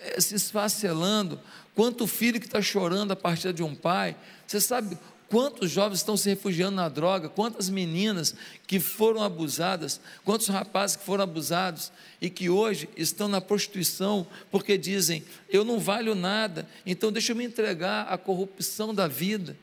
eh, 0.00 0.20
se 0.20 0.36
esfacelando, 0.36 1.40
quanto 1.74 2.06
filho 2.06 2.38
que 2.38 2.46
está 2.46 2.62
chorando 2.62 3.10
a 3.10 3.16
partir 3.16 3.52
de 3.52 3.62
um 3.62 3.74
pai? 3.74 4.16
Você 4.46 4.60
sabe 4.60 4.96
Quantos 5.32 5.70
jovens 5.70 6.00
estão 6.00 6.14
se 6.14 6.28
refugiando 6.28 6.76
na 6.76 6.90
droga? 6.90 7.26
Quantas 7.26 7.70
meninas 7.70 8.34
que 8.66 8.78
foram 8.78 9.22
abusadas? 9.22 9.98
Quantos 10.26 10.48
rapazes 10.48 10.94
que 10.94 11.06
foram 11.06 11.24
abusados 11.24 11.90
e 12.20 12.28
que 12.28 12.50
hoje 12.50 12.86
estão 12.98 13.28
na 13.28 13.40
prostituição 13.40 14.26
porque 14.50 14.76
dizem: 14.76 15.24
eu 15.48 15.64
não 15.64 15.80
valho 15.80 16.14
nada, 16.14 16.68
então 16.84 17.10
deixa 17.10 17.32
eu 17.32 17.36
me 17.36 17.44
entregar 17.44 18.12
à 18.12 18.18
corrupção 18.18 18.94
da 18.94 19.08
vida. 19.08 19.56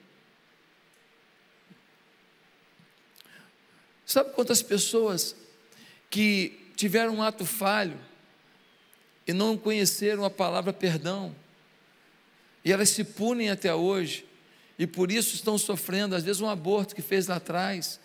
Sabe 4.07 4.33
quantas 4.33 4.63
pessoas 4.63 5.35
que 6.09 6.71
tiveram 6.75 7.17
um 7.17 7.21
ato 7.21 7.45
falho 7.45 7.99
e 9.27 9.33
não 9.33 9.55
conheceram 9.55 10.25
a 10.25 10.31
palavra 10.31 10.73
perdão, 10.73 11.35
e 12.65 12.71
elas 12.71 12.89
se 12.89 13.03
punem 13.03 13.51
até 13.51 13.75
hoje, 13.75 14.27
e 14.79 14.87
por 14.87 15.11
isso 15.11 15.35
estão 15.35 15.57
sofrendo, 15.57 16.15
às 16.15 16.23
vezes, 16.23 16.41
um 16.41 16.49
aborto 16.49 16.95
que 16.95 17.01
fez 17.01 17.27
lá 17.27 17.35
atrás, 17.35 17.99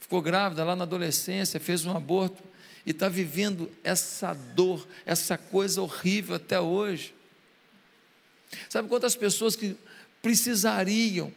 ficou 0.00 0.22
grávida 0.22 0.64
lá 0.64 0.74
na 0.74 0.84
adolescência, 0.84 1.60
fez 1.60 1.84
um 1.84 1.94
aborto 1.94 2.42
e 2.86 2.92
está 2.92 3.10
vivendo 3.10 3.70
essa 3.84 4.32
dor, 4.32 4.88
essa 5.04 5.36
coisa 5.36 5.82
horrível 5.82 6.36
até 6.36 6.58
hoje. 6.58 7.14
Sabe 8.70 8.88
quantas 8.88 9.14
pessoas 9.14 9.54
que 9.54 9.76
precisariam 10.22 11.30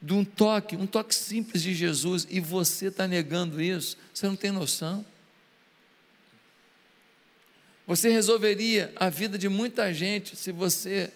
de 0.00 0.14
um 0.14 0.24
toque, 0.24 0.76
um 0.76 0.86
toque 0.86 1.14
simples 1.14 1.62
de 1.62 1.74
Jesus, 1.74 2.26
e 2.30 2.40
você 2.40 2.86
está 2.86 3.06
negando 3.06 3.60
isso? 3.60 3.98
Você 4.14 4.26
não 4.26 4.36
tem 4.36 4.50
noção. 4.50 5.04
Você 7.86 8.08
resolveria 8.08 8.90
a 8.96 9.10
vida 9.10 9.36
de 9.36 9.48
muita 9.50 9.92
gente 9.92 10.36
se 10.36 10.52
você 10.52 11.12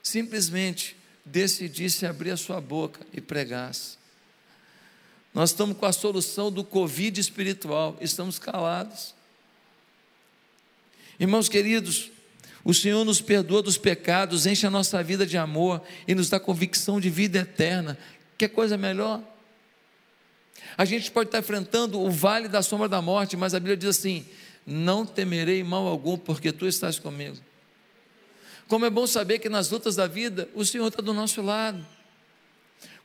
simplesmente 0.00 0.96
decidisse 1.26 2.06
abrir 2.06 2.30
a 2.30 2.36
sua 2.36 2.60
boca 2.60 3.00
e 3.12 3.20
pregasse. 3.20 3.98
Nós 5.34 5.50
estamos 5.50 5.76
com 5.76 5.84
a 5.84 5.92
solução 5.92 6.50
do 6.50 6.64
Covid 6.64 7.20
espiritual, 7.20 7.96
estamos 8.00 8.38
calados. 8.38 9.14
Irmãos 11.18 11.48
queridos, 11.48 12.10
o 12.64 12.72
Senhor 12.72 13.04
nos 13.04 13.20
perdoa 13.20 13.62
dos 13.62 13.76
pecados, 13.76 14.46
enche 14.46 14.66
a 14.66 14.70
nossa 14.70 15.02
vida 15.02 15.26
de 15.26 15.36
amor 15.36 15.82
e 16.06 16.14
nos 16.14 16.30
dá 16.30 16.40
convicção 16.40 17.00
de 17.00 17.10
vida 17.10 17.40
eterna. 17.40 17.98
Quer 18.38 18.48
coisa 18.48 18.78
melhor? 18.78 19.22
A 20.78 20.84
gente 20.84 21.10
pode 21.10 21.28
estar 21.28 21.40
enfrentando 21.40 22.00
o 22.00 22.10
vale 22.10 22.48
da 22.48 22.62
sombra 22.62 22.88
da 22.88 23.02
morte, 23.02 23.36
mas 23.36 23.52
a 23.52 23.58
Bíblia 23.60 23.76
diz 23.76 23.90
assim: 23.90 24.26
não 24.66 25.04
temerei 25.04 25.62
mal 25.62 25.86
algum, 25.86 26.16
porque 26.16 26.52
tu 26.52 26.66
estás 26.66 26.98
comigo. 26.98 27.36
Como 28.68 28.84
é 28.84 28.90
bom 28.90 29.06
saber 29.06 29.38
que 29.38 29.48
nas 29.48 29.70
lutas 29.70 29.94
da 29.96 30.06
vida 30.06 30.48
o 30.54 30.64
Senhor 30.64 30.88
está 30.88 31.00
do 31.00 31.14
nosso 31.14 31.40
lado. 31.40 31.86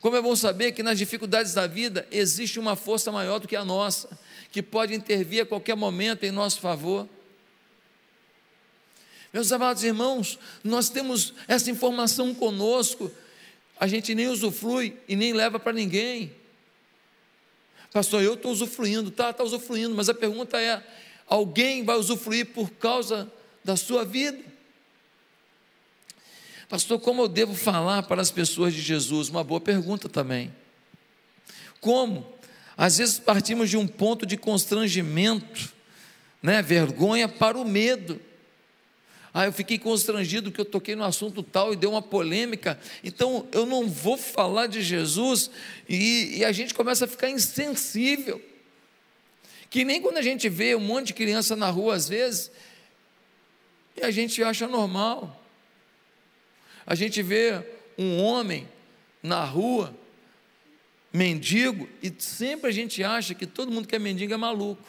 Como 0.00 0.16
é 0.16 0.20
bom 0.20 0.34
saber 0.34 0.72
que 0.72 0.82
nas 0.82 0.98
dificuldades 0.98 1.54
da 1.54 1.66
vida 1.66 2.06
existe 2.10 2.58
uma 2.58 2.74
força 2.74 3.12
maior 3.12 3.38
do 3.38 3.46
que 3.46 3.54
a 3.54 3.64
nossa, 3.64 4.18
que 4.50 4.60
pode 4.60 4.94
intervir 4.94 5.42
a 5.42 5.46
qualquer 5.46 5.76
momento 5.76 6.24
em 6.24 6.32
nosso 6.32 6.60
favor. 6.60 7.08
Meus 9.32 9.52
amados 9.52 9.84
irmãos, 9.84 10.38
nós 10.64 10.90
temos 10.90 11.32
essa 11.46 11.70
informação 11.70 12.34
conosco, 12.34 13.10
a 13.78 13.86
gente 13.86 14.14
nem 14.14 14.26
usufrui 14.26 14.98
e 15.08 15.14
nem 15.14 15.32
leva 15.32 15.58
para 15.60 15.72
ninguém. 15.72 16.34
Pastor, 17.92 18.22
eu 18.22 18.34
estou 18.34 18.50
usufruindo, 18.50 19.10
tá, 19.10 19.30
está 19.30 19.44
usufruindo, 19.44 19.94
mas 19.94 20.08
a 20.08 20.14
pergunta 20.14 20.60
é: 20.60 20.82
alguém 21.26 21.84
vai 21.84 21.96
usufruir 21.96 22.46
por 22.46 22.70
causa 22.70 23.30
da 23.64 23.76
sua 23.76 24.04
vida? 24.04 24.51
Pastor, 26.72 26.98
como 26.98 27.20
eu 27.20 27.28
devo 27.28 27.54
falar 27.54 28.04
para 28.04 28.22
as 28.22 28.30
pessoas 28.30 28.72
de 28.72 28.80
Jesus? 28.80 29.28
Uma 29.28 29.44
boa 29.44 29.60
pergunta 29.60 30.08
também. 30.08 30.50
Como? 31.82 32.26
Às 32.78 32.96
vezes 32.96 33.18
partimos 33.18 33.68
de 33.68 33.76
um 33.76 33.86
ponto 33.86 34.24
de 34.24 34.38
constrangimento, 34.38 35.70
né, 36.42 36.62
vergonha 36.62 37.28
para 37.28 37.58
o 37.58 37.64
medo. 37.66 38.18
Ah, 39.34 39.44
eu 39.44 39.52
fiquei 39.52 39.78
constrangido 39.78 40.50
que 40.50 40.62
eu 40.62 40.64
toquei 40.64 40.96
no 40.96 41.04
assunto 41.04 41.42
tal 41.42 41.74
e 41.74 41.76
deu 41.76 41.90
uma 41.90 42.00
polêmica, 42.00 42.80
então 43.04 43.46
eu 43.52 43.66
não 43.66 43.86
vou 43.86 44.16
falar 44.16 44.66
de 44.66 44.80
Jesus, 44.80 45.50
e, 45.86 46.38
e 46.38 46.42
a 46.42 46.52
gente 46.52 46.72
começa 46.72 47.04
a 47.04 47.08
ficar 47.08 47.28
insensível. 47.28 48.40
Que 49.68 49.84
nem 49.84 50.00
quando 50.00 50.16
a 50.16 50.22
gente 50.22 50.48
vê 50.48 50.74
um 50.74 50.80
monte 50.80 51.08
de 51.08 51.12
criança 51.12 51.54
na 51.54 51.68
rua, 51.68 51.96
às 51.96 52.08
vezes, 52.08 52.50
e 53.94 54.02
a 54.02 54.10
gente 54.10 54.42
acha 54.42 54.66
normal. 54.66 55.41
A 56.86 56.94
gente 56.94 57.22
vê 57.22 57.64
um 57.98 58.22
homem 58.22 58.68
na 59.22 59.44
rua, 59.44 59.94
mendigo, 61.12 61.88
e 62.02 62.12
sempre 62.18 62.70
a 62.70 62.72
gente 62.72 63.04
acha 63.04 63.34
que 63.34 63.46
todo 63.46 63.70
mundo 63.70 63.86
que 63.86 63.94
é 63.94 63.98
mendigo 63.98 64.32
é 64.32 64.36
maluco. 64.36 64.82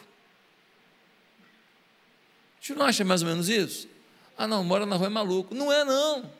A 2.58 2.66
gente 2.66 2.78
não 2.78 2.86
acha 2.86 3.04
mais 3.04 3.22
ou 3.22 3.28
menos 3.28 3.50
isso? 3.50 3.88
Ah, 4.38 4.48
não, 4.48 4.64
mora 4.64 4.86
na 4.86 4.96
rua 4.96 5.08
é 5.08 5.10
maluco. 5.10 5.54
Não 5.54 5.72
é, 5.72 5.84
não. 5.84 6.32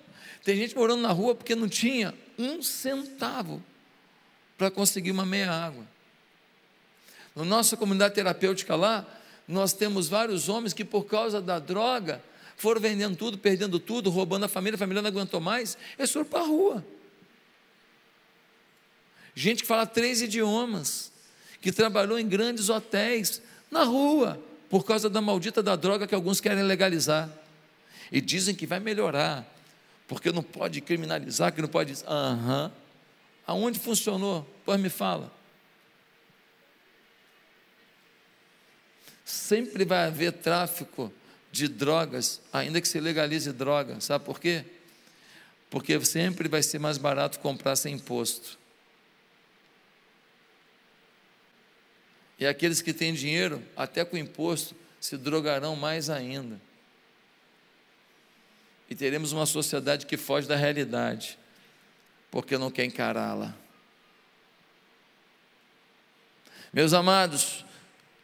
Tem 0.44 0.56
gente 0.56 0.76
morando 0.76 1.02
na 1.02 1.12
rua 1.12 1.36
porque 1.36 1.56
não 1.56 1.70
tinha 1.70 2.14
um 2.38 2.62
centavo 2.62 3.62
para 4.58 4.72
conseguir 4.72 5.12
uma 5.12 5.26
meia 5.26 5.52
água. 5.52 5.86
Na 7.36 7.44
nossa 7.44 7.76
comunidade 7.76 8.16
terapêutica 8.16 8.76
lá, 8.76 9.06
nós 9.48 9.74
temos 9.74 10.08
vários 10.08 10.50
homens 10.50 10.74
que, 10.74 10.86
por 10.86 11.06
causa 11.06 11.42
da 11.42 11.60
droga, 11.60 12.24
foram 12.56 12.80
vendendo 12.80 13.16
tudo, 13.16 13.38
perdendo 13.38 13.80
tudo, 13.80 14.10
roubando 14.10 14.46
a 14.46 14.48
família, 14.48 14.76
a 14.76 14.80
família 14.80 15.02
não 15.02 15.10
aguentou 15.10 15.40
mais, 15.40 15.78
eles 15.98 16.12
foram 16.12 16.26
para 16.26 16.40
a 16.40 16.46
rua. 16.46 16.86
Gente 19.36 19.64
que 19.64 19.68
fala 19.68 19.86
três 19.86 20.22
idiomas, 20.22 21.12
que 21.62 21.72
trabalhou 21.72 22.20
em 22.20 22.28
grandes 22.28 22.70
hotéis, 22.70 23.42
na 23.72 23.84
rua, 23.84 24.40
por 24.70 24.86
causa 24.86 25.10
da 25.10 25.22
maldita 25.22 25.64
da 25.64 25.76
droga 25.76 26.08
que 26.08 26.14
alguns 26.14 26.40
querem 26.40 26.64
legalizar. 26.64 27.30
E 28.12 28.22
dizem 28.22 28.54
que 28.54 28.68
vai 28.68 28.80
melhorar, 28.80 29.46
porque 30.08 30.32
não 30.32 30.44
pode 30.44 30.82
criminalizar, 30.82 31.52
que 31.52 31.62
não 31.62 31.70
pode. 31.70 31.94
Aham. 32.06 32.66
Uhum. 32.66 32.84
Aonde 33.46 33.80
funcionou? 33.80 34.48
Pois 34.64 34.80
me 34.80 34.90
fala. 34.90 35.32
Sempre 39.26 39.84
vai 39.84 40.08
haver 40.08 40.32
tráfico 40.32 41.12
de 41.54 41.68
drogas, 41.68 42.42
ainda 42.52 42.82
que 42.82 42.88
se 42.88 43.00
legalize 43.00 43.54
droga. 43.54 44.02
Sabe 44.02 44.26
por 44.26 44.40
quê? 44.40 44.66
Porque 45.70 46.04
sempre 46.04 46.50
vai 46.50 46.64
ser 46.64 46.80
mais 46.80 46.98
barato 46.98 47.40
comprar 47.40 47.76
sem 47.76 47.94
imposto. 47.94 48.58
E 52.40 52.48
aqueles 52.48 52.82
que 52.82 52.92
têm 52.92 53.14
dinheiro, 53.14 53.64
até 53.78 54.04
com 54.04 54.18
imposto, 54.18 54.76
se 55.00 55.16
drogarão 55.16 55.76
mais 55.76 56.10
ainda. 56.10 56.60
E 58.90 58.96
teremos 58.96 59.32
uma 59.32 59.46
sociedade 59.46 60.08
que 60.08 60.18
foge 60.18 60.48
da 60.48 60.56
realidade, 60.56 61.38
porque 62.32 62.58
não 62.58 62.72
quer 62.72 62.86
encará-la. 62.86 63.56
Meus 66.74 66.94
amados, 66.94 67.64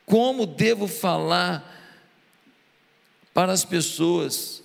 como 0.04 0.48
devo 0.48 0.88
falar 0.88 1.79
para 3.34 3.52
as 3.52 3.64
pessoas. 3.66 4.64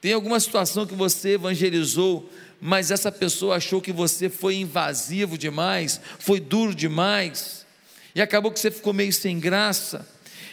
Tem 0.00 0.12
alguma 0.12 0.38
situação 0.38 0.86
que 0.86 0.94
você 0.94 1.30
evangelizou, 1.30 2.30
mas 2.60 2.90
essa 2.90 3.10
pessoa 3.10 3.56
achou 3.56 3.80
que 3.80 3.92
você 3.92 4.28
foi 4.28 4.56
invasivo 4.56 5.38
demais, 5.38 6.00
foi 6.18 6.40
duro 6.40 6.74
demais, 6.74 7.64
e 8.14 8.20
acabou 8.20 8.52
que 8.52 8.60
você 8.60 8.70
ficou 8.70 8.92
meio 8.92 9.12
sem 9.12 9.40
graça. 9.40 10.06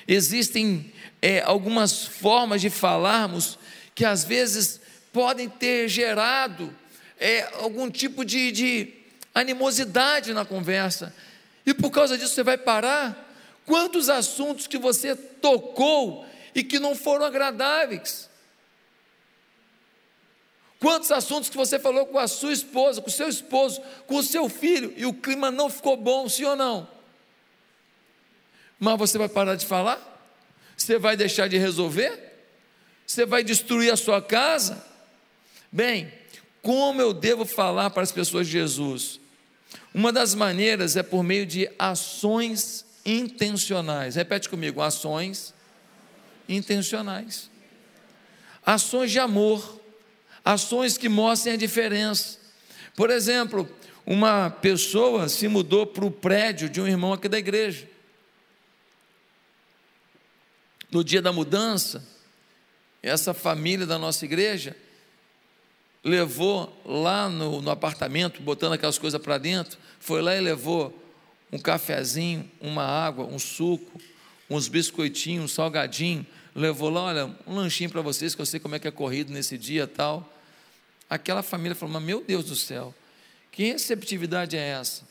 Existem 0.07 0.91
é, 1.21 1.41
algumas 1.41 2.05
formas 2.05 2.61
de 2.61 2.69
falarmos 2.69 3.59
que 3.93 4.05
às 4.05 4.23
vezes 4.23 4.79
podem 5.13 5.47
ter 5.47 5.87
gerado 5.87 6.73
é, 7.19 7.43
algum 7.61 7.89
tipo 7.89 8.23
de, 8.23 8.51
de 8.51 8.93
animosidade 9.35 10.33
na 10.33 10.45
conversa, 10.45 11.13
e 11.65 11.73
por 11.73 11.91
causa 11.91 12.17
disso 12.17 12.33
você 12.33 12.43
vai 12.43 12.57
parar. 12.57 13.29
Quantos 13.65 14.09
assuntos 14.09 14.65
que 14.65 14.77
você 14.77 15.15
tocou 15.15 16.25
e 16.53 16.63
que 16.63 16.79
não 16.79 16.95
foram 16.95 17.25
agradáveis. 17.25 18.29
Quantos 20.79 21.11
assuntos 21.11 21.49
que 21.49 21.55
você 21.55 21.77
falou 21.77 22.07
com 22.07 22.17
a 22.17 22.27
sua 22.27 22.51
esposa, 22.51 23.01
com 23.01 23.07
o 23.07 23.11
seu 23.11 23.29
esposo, 23.29 23.79
com 24.07 24.15
o 24.15 24.23
seu 24.23 24.49
filho, 24.49 24.91
e 24.97 25.05
o 25.05 25.13
clima 25.13 25.51
não 25.51 25.69
ficou 25.69 25.95
bom, 25.95 26.27
sim 26.27 26.43
ou 26.43 26.55
não? 26.55 26.89
Mas 28.79 28.97
você 28.97 29.17
vai 29.17 29.29
parar 29.29 29.55
de 29.55 29.65
falar? 29.65 29.99
Você 30.75 30.97
vai 30.97 31.15
deixar 31.15 31.47
de 31.47 31.55
resolver? 31.57 32.31
Você 33.05 33.27
vai 33.27 33.43
destruir 33.43 33.93
a 33.93 33.95
sua 33.95 34.21
casa? 34.23 34.83
Bem, 35.71 36.11
como 36.63 36.99
eu 36.99 37.13
devo 37.13 37.45
falar 37.45 37.91
para 37.91 38.01
as 38.01 38.11
pessoas 38.11 38.47
de 38.47 38.53
Jesus? 38.53 39.19
Uma 39.93 40.11
das 40.11 40.33
maneiras 40.33 40.95
é 40.95 41.03
por 41.03 41.21
meio 41.23 41.45
de 41.45 41.69
ações 41.77 42.85
intencionais. 43.05 44.15
Repete 44.15 44.49
comigo: 44.49 44.81
ações 44.81 45.53
intencionais. 46.55 47.49
Ações 48.65 49.11
de 49.11 49.19
amor, 49.19 49.79
ações 50.43 50.97
que 50.97 51.09
mostrem 51.09 51.55
a 51.55 51.57
diferença. 51.57 52.39
Por 52.95 53.09
exemplo, 53.09 53.69
uma 54.05 54.49
pessoa 54.49 55.29
se 55.29 55.47
mudou 55.47 55.85
para 55.85 56.05
o 56.05 56.11
prédio 56.11 56.69
de 56.69 56.81
um 56.81 56.87
irmão 56.87 57.13
aqui 57.13 57.27
da 57.27 57.39
igreja. 57.39 57.87
No 60.91 61.03
dia 61.03 61.21
da 61.21 61.31
mudança, 61.31 62.05
essa 63.01 63.33
família 63.33 63.85
da 63.85 63.97
nossa 63.97 64.25
igreja 64.25 64.75
levou 66.03 66.81
lá 66.85 67.29
no, 67.29 67.61
no 67.61 67.69
apartamento, 67.69 68.41
botando 68.41 68.73
aquelas 68.73 68.97
coisas 68.97 69.21
para 69.21 69.37
dentro, 69.37 69.77
foi 69.99 70.21
lá 70.21 70.35
e 70.35 70.41
levou 70.41 70.97
um 71.51 71.59
cafezinho, 71.59 72.49
uma 72.59 72.83
água, 72.83 73.25
um 73.25 73.37
suco, 73.37 74.01
uns 74.49 74.67
biscoitinhos, 74.67 75.45
um 75.45 75.47
salgadinho, 75.47 76.25
levou 76.53 76.89
lá, 76.89 77.03
olha, 77.03 77.35
um 77.47 77.55
lanchinho 77.55 77.89
para 77.89 78.01
vocês, 78.01 78.35
que 78.35 78.41
eu 78.41 78.45
sei 78.45 78.59
como 78.59 78.75
é 78.75 78.79
que 78.79 78.87
é 78.87 78.91
corrido 78.91 79.31
nesse 79.31 79.57
dia 79.57 79.87
tal. 79.87 80.31
Aquela 81.09 81.43
família 81.43 81.75
falou, 81.75 81.93
mas 81.93 82.03
meu 82.03 82.23
Deus 82.23 82.45
do 82.45 82.55
céu, 82.55 82.93
que 83.51 83.71
receptividade 83.71 84.55
é 84.55 84.69
essa? 84.69 85.03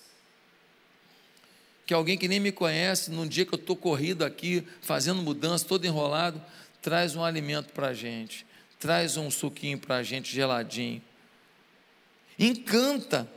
Que 1.87 1.93
alguém 1.93 2.17
que 2.17 2.29
nem 2.29 2.41
me 2.41 2.53
conhece, 2.53 3.11
num 3.11 3.27
dia 3.27 3.45
que 3.45 3.53
eu 3.55 3.59
estou 3.59 3.77
corrido 3.77 4.25
aqui, 4.25 4.67
fazendo 4.81 5.23
mudança, 5.23 5.65
todo 5.65 5.85
enrolado, 5.85 6.41
traz 6.81 7.17
um 7.17 7.25
alimento 7.25 7.73
para 7.73 7.89
a 7.89 7.95
gente, 7.95 8.47
traz 8.79 9.17
um 9.17 9.31
suquinho 9.31 9.79
para 9.79 9.97
a 9.97 10.03
gente, 10.03 10.33
geladinho. 10.33 11.03
Encanta. 12.39 13.31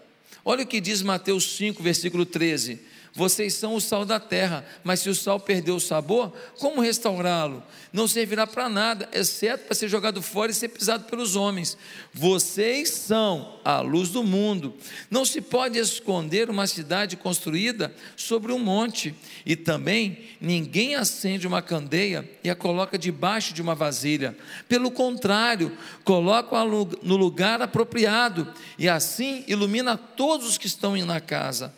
Olha 0.46 0.64
o 0.64 0.68
que 0.68 0.80
diz 0.80 1.02
Mateus 1.02 1.56
5, 1.56 1.82
versículo 1.82 2.26
13 2.26 2.93
vocês 3.16 3.54
são 3.54 3.76
o 3.76 3.82
sal 3.82 4.06
da 4.06 4.20
terra, 4.20 4.66
mas 4.84 5.02
se 5.02 5.10
o 5.10 5.14
sal 5.14 5.40
perdeu 5.40 5.76
o 5.76 5.80
sabor, 5.80 6.34
como 6.58 6.82
restaurá-lo? 6.82 7.62
Não 7.92 8.08
servirá 8.08 8.48
para 8.48 8.68
nada, 8.68 9.08
exceto 9.14 9.66
para 9.66 9.76
ser 9.76 9.88
jogado 9.88 10.20
fora 10.20 10.52
e 10.52 10.56
ser 10.56 10.70
pisado 10.70 11.04
pelos 11.04 11.36
homens. 11.36 11.78
Vocês 12.12 12.90
são 12.90 13.60
a 13.64 13.82
luz 13.82 14.10
do 14.10 14.24
mundo. 14.24 14.74
Não 15.12 15.24
se 15.26 15.42
pode 15.42 15.78
esconder 15.78 16.50
uma 16.50 16.66
cidade 16.66 17.16
construída 17.16 17.94
sobre 18.18 18.52
um 18.52 18.58
monte. 18.58 19.14
E 19.46 19.56
também 19.56 20.30
ninguém 20.42 20.96
acende 20.96 21.46
uma 21.46 21.62
candeia 21.62 22.28
e 22.44 22.50
a 22.50 22.56
coloca 22.56 22.98
debaixo 22.98 23.54
de 23.54 23.62
uma 23.62 23.76
vasilha. 23.76 24.36
Pelo 24.68 24.90
contrário, 24.90 25.78
coloca-a 26.04 26.66
no 26.66 27.16
lugar 27.16 27.62
apropriado 27.62 28.52
e 28.76 28.90
assim 28.90 29.44
ilumina 29.48 29.96
todos 29.96 30.48
os 30.48 30.58
que 30.58 30.66
estão 30.66 30.98
na 31.06 31.22
casa. 31.22 31.72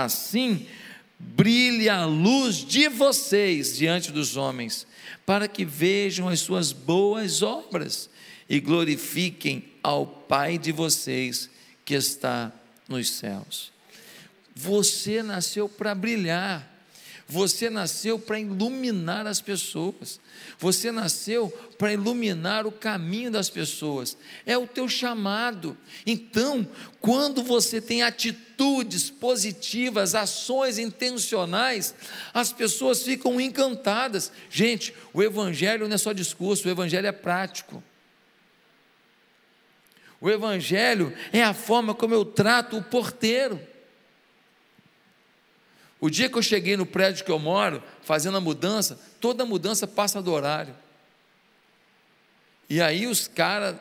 Assim, 0.00 0.66
brilhe 1.18 1.86
a 1.86 2.06
luz 2.06 2.64
de 2.64 2.88
vocês 2.88 3.76
diante 3.76 4.10
dos 4.10 4.38
homens, 4.38 4.86
para 5.26 5.46
que 5.46 5.66
vejam 5.66 6.30
as 6.30 6.40
suas 6.40 6.72
boas 6.72 7.42
obras 7.42 8.08
e 8.48 8.58
glorifiquem 8.58 9.70
ao 9.82 10.06
Pai 10.06 10.56
de 10.56 10.72
vocês 10.72 11.50
que 11.84 11.92
está 11.92 12.50
nos 12.88 13.10
céus. 13.10 13.70
Você 14.56 15.22
nasceu 15.22 15.68
para 15.68 15.94
brilhar. 15.94 16.71
Você 17.28 17.70
nasceu 17.70 18.18
para 18.18 18.38
iluminar 18.38 19.26
as 19.26 19.40
pessoas. 19.40 20.20
Você 20.58 20.92
nasceu 20.92 21.48
para 21.78 21.92
iluminar 21.92 22.66
o 22.66 22.72
caminho 22.72 23.30
das 23.30 23.48
pessoas. 23.48 24.16
É 24.44 24.56
o 24.58 24.66
teu 24.66 24.88
chamado. 24.88 25.76
Então, 26.06 26.66
quando 27.00 27.42
você 27.42 27.80
tem 27.80 28.02
atitudes 28.02 29.08
positivas, 29.10 30.14
ações 30.14 30.78
intencionais, 30.78 31.94
as 32.34 32.52
pessoas 32.52 33.02
ficam 33.02 33.40
encantadas. 33.40 34.30
Gente, 34.50 34.94
o 35.12 35.22
evangelho 35.22 35.88
não 35.88 35.94
é 35.94 35.98
só 35.98 36.12
discurso, 36.12 36.68
o 36.68 36.70
evangelho 36.70 37.06
é 37.06 37.12
prático. 37.12 37.82
O 40.22 40.30
Evangelho 40.30 41.12
é 41.32 41.42
a 41.42 41.52
forma 41.52 41.96
como 41.96 42.14
eu 42.14 42.24
trato 42.24 42.76
o 42.76 42.82
porteiro. 42.82 43.60
O 46.02 46.10
dia 46.10 46.28
que 46.28 46.36
eu 46.36 46.42
cheguei 46.42 46.76
no 46.76 46.84
prédio 46.84 47.24
que 47.24 47.30
eu 47.30 47.38
moro, 47.38 47.80
fazendo 48.02 48.36
a 48.36 48.40
mudança, 48.40 48.98
toda 49.20 49.46
mudança 49.46 49.86
passa 49.86 50.20
do 50.20 50.32
horário. 50.32 50.74
E 52.68 52.80
aí 52.80 53.06
os 53.06 53.28
caras 53.28 53.76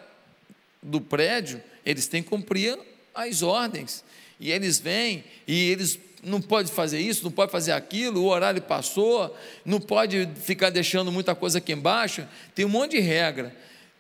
do 0.83 1.01
prédio, 1.01 1.59
eles 1.83 2.05
têm 2.05 2.21
que 2.21 2.29
cumprir 2.29 2.77
as 3.15 3.41
ordens. 3.41 4.03
E 4.39 4.51
eles 4.51 4.79
vêm 4.79 5.23
e 5.47 5.71
eles 5.71 5.97
não 6.21 6.39
pode 6.39 6.71
fazer 6.71 6.99
isso, 6.99 7.23
não 7.23 7.31
pode 7.31 7.51
fazer 7.51 7.71
aquilo, 7.71 8.21
o 8.21 8.27
horário 8.27 8.61
passou, 8.61 9.35
não 9.65 9.81
pode 9.81 10.29
ficar 10.43 10.69
deixando 10.69 11.11
muita 11.11 11.33
coisa 11.33 11.57
aqui 11.57 11.73
embaixo. 11.73 12.27
Tem 12.53 12.65
um 12.65 12.69
monte 12.69 12.91
de 12.91 12.99
regra. 12.99 13.51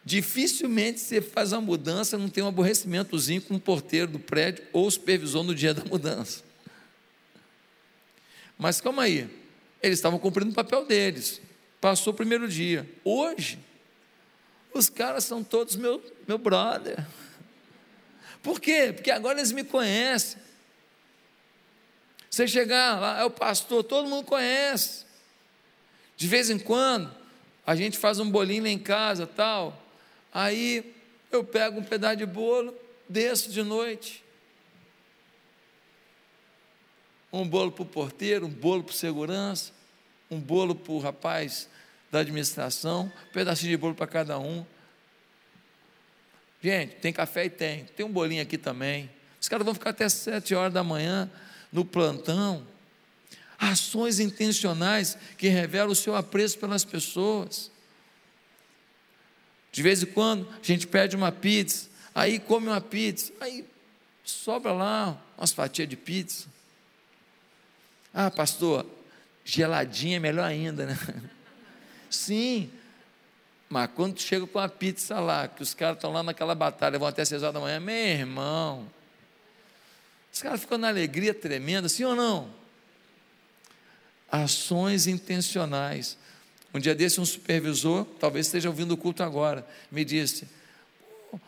Dificilmente 0.05 0.99
você 0.99 1.21
faz 1.21 1.53
uma 1.53 1.61
mudança, 1.61 2.19
não 2.19 2.29
tem 2.29 2.43
um 2.43 2.47
aborrecimentozinho 2.49 3.41
com 3.41 3.55
o 3.55 3.59
porteiro 3.59 4.11
do 4.11 4.19
prédio 4.19 4.63
ou 4.71 4.85
o 4.85 4.91
supervisor 4.91 5.41
no 5.43 5.55
dia 5.55 5.73
da 5.73 5.83
mudança. 5.83 6.50
Mas 8.61 8.79
calma 8.79 9.01
aí, 9.01 9.27
eles 9.81 9.97
estavam 9.97 10.19
cumprindo 10.19 10.51
o 10.51 10.53
papel 10.53 10.85
deles. 10.85 11.41
Passou 11.81 12.13
o 12.13 12.15
primeiro 12.15 12.47
dia. 12.47 12.87
Hoje, 13.03 13.57
os 14.71 14.87
caras 14.87 15.23
são 15.23 15.43
todos 15.43 15.75
meu, 15.75 15.99
meu 16.27 16.37
brother. 16.37 17.03
Por 18.43 18.61
quê? 18.61 18.93
Porque 18.93 19.09
agora 19.09 19.39
eles 19.39 19.51
me 19.51 19.63
conhecem. 19.63 20.39
Você 22.29 22.47
chegar 22.47 23.01
lá, 23.01 23.21
é 23.21 23.23
o 23.23 23.31
pastor, 23.31 23.83
todo 23.83 24.07
mundo 24.07 24.25
conhece. 24.25 25.05
De 26.15 26.27
vez 26.27 26.51
em 26.51 26.59
quando, 26.59 27.11
a 27.65 27.75
gente 27.75 27.97
faz 27.97 28.19
um 28.19 28.29
bolinho 28.29 28.61
lá 28.61 28.69
em 28.69 28.77
casa, 28.77 29.25
tal. 29.25 29.83
Aí 30.31 30.95
eu 31.31 31.43
pego 31.43 31.79
um 31.79 31.83
pedaço 31.83 32.17
de 32.17 32.27
bolo, 32.27 32.77
desço 33.09 33.49
de 33.49 33.63
noite. 33.63 34.23
Um 37.31 37.47
bolo 37.47 37.71
para 37.71 37.83
o 37.83 37.85
porteiro, 37.85 38.45
um 38.45 38.49
bolo 38.49 38.83
para 38.83 38.91
o 38.91 38.95
segurança, 38.95 39.71
um 40.29 40.39
bolo 40.39 40.75
para 40.75 40.91
o 40.91 40.99
rapaz 40.99 41.69
da 42.11 42.19
administração, 42.19 43.11
um 43.29 43.33
pedacinho 43.33 43.71
de 43.71 43.77
bolo 43.77 43.95
para 43.95 44.07
cada 44.07 44.37
um. 44.37 44.65
Gente, 46.61 46.95
tem 46.95 47.11
café 47.11 47.45
e 47.45 47.49
tem. 47.49 47.85
Tem 47.85 48.05
um 48.05 48.11
bolinho 48.11 48.41
aqui 48.41 48.57
também. 48.57 49.09
Os 49.39 49.49
caras 49.49 49.65
vão 49.65 49.73
ficar 49.73 49.89
até 49.89 50.07
sete 50.07 50.53
horas 50.53 50.73
da 50.73 50.83
manhã 50.83 51.29
no 51.71 51.83
plantão. 51.83 52.67
Ações 53.57 54.19
intencionais 54.19 55.17
que 55.37 55.47
revelam 55.47 55.91
o 55.91 55.95
seu 55.95 56.15
apreço 56.15 56.59
pelas 56.59 56.83
pessoas. 56.83 57.71
De 59.71 59.81
vez 59.81 60.03
em 60.03 60.07
quando 60.07 60.47
a 60.49 60.65
gente 60.65 60.85
pede 60.85 61.15
uma 61.15 61.31
pizza, 61.31 61.89
aí 62.13 62.39
come 62.39 62.67
uma 62.67 62.81
pizza, 62.81 63.31
aí 63.39 63.65
sobra 64.23 64.73
lá 64.73 65.19
umas 65.37 65.51
fatias 65.51 65.87
de 65.87 65.95
pizza. 65.95 66.47
Ah, 68.13 68.29
pastor, 68.29 68.85
geladinha 69.45 70.17
é 70.17 70.19
melhor 70.19 70.45
ainda, 70.45 70.85
né? 70.85 70.97
Sim, 72.09 72.69
mas 73.69 73.89
quando 73.95 74.19
chega 74.19 74.45
com 74.45 74.59
a 74.59 74.67
pizza 74.67 75.19
lá, 75.19 75.47
que 75.47 75.63
os 75.63 75.73
caras 75.73 75.95
estão 75.95 76.11
lá 76.11 76.21
naquela 76.21 76.53
batalha, 76.53 76.99
vão 76.99 77.07
até 77.07 77.23
seis 77.23 77.41
horas 77.41 77.53
da 77.53 77.59
manhã, 77.59 77.79
meu 77.79 77.95
irmão, 77.95 78.87
os 80.31 80.41
caras 80.41 80.59
ficam 80.59 80.77
na 80.77 80.89
alegria 80.89 81.33
tremenda, 81.33 81.87
sim 81.87 82.03
ou 82.03 82.15
não? 82.15 82.49
Ações 84.29 85.07
intencionais. 85.07 86.17
Um 86.73 86.79
dia 86.79 86.95
desse, 86.95 87.19
um 87.19 87.25
supervisor, 87.25 88.05
talvez 88.19 88.45
esteja 88.45 88.69
ouvindo 88.69 88.93
o 88.93 88.97
culto 88.97 89.23
agora, 89.23 89.67
me 89.91 90.05
disse: 90.05 90.47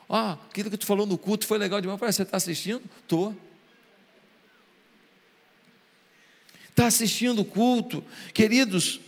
Ah, 0.10 0.38
aquilo 0.50 0.70
que 0.70 0.78
tu 0.78 0.86
falou 0.86 1.06
no 1.06 1.18
culto 1.18 1.48
foi 1.48 1.58
legal 1.58 1.80
demais. 1.80 1.96
Eu 1.96 2.00
falei, 2.00 2.14
você 2.14 2.24
está 2.24 2.38
assistindo? 2.38 2.82
Estou. 3.02 3.36
Está 6.74 6.88
assistindo 6.88 7.44
o 7.44 7.46
culto? 7.46 8.04
Queridos, 8.34 9.00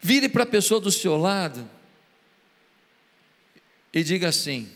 vire 0.00 0.28
para 0.28 0.44
a 0.44 0.46
pessoa 0.46 0.80
do 0.80 0.88
seu 0.88 1.16
lado 1.16 1.68
e 3.92 4.04
diga 4.04 4.28
assim: 4.28 4.70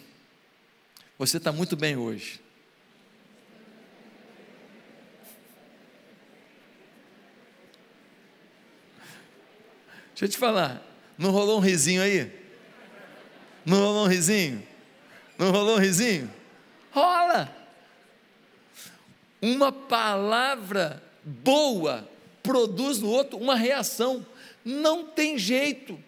Você 1.16 1.36
está 1.36 1.52
muito 1.52 1.76
bem 1.76 1.96
hoje. 1.96 2.40
Deixa 10.08 10.24
eu 10.24 10.28
te 10.28 10.36
falar, 10.36 10.84
não 11.16 11.30
rolou 11.30 11.58
um 11.58 11.62
risinho 11.62 12.02
aí? 12.02 12.28
Não 13.64 13.78
rolou 13.78 14.06
um 14.06 14.08
risinho? 14.08 14.66
Não 15.38 15.52
rolou 15.52 15.76
um 15.76 15.80
risinho? 15.80 16.28
Rola! 16.90 17.56
Uma 19.40 19.70
palavra 19.70 21.07
boa 21.28 22.08
produz 22.42 22.98
no 22.98 23.08
outro 23.08 23.38
uma 23.38 23.54
reação. 23.54 24.26
Não 24.64 25.04
tem 25.04 25.38
jeito. 25.38 26.02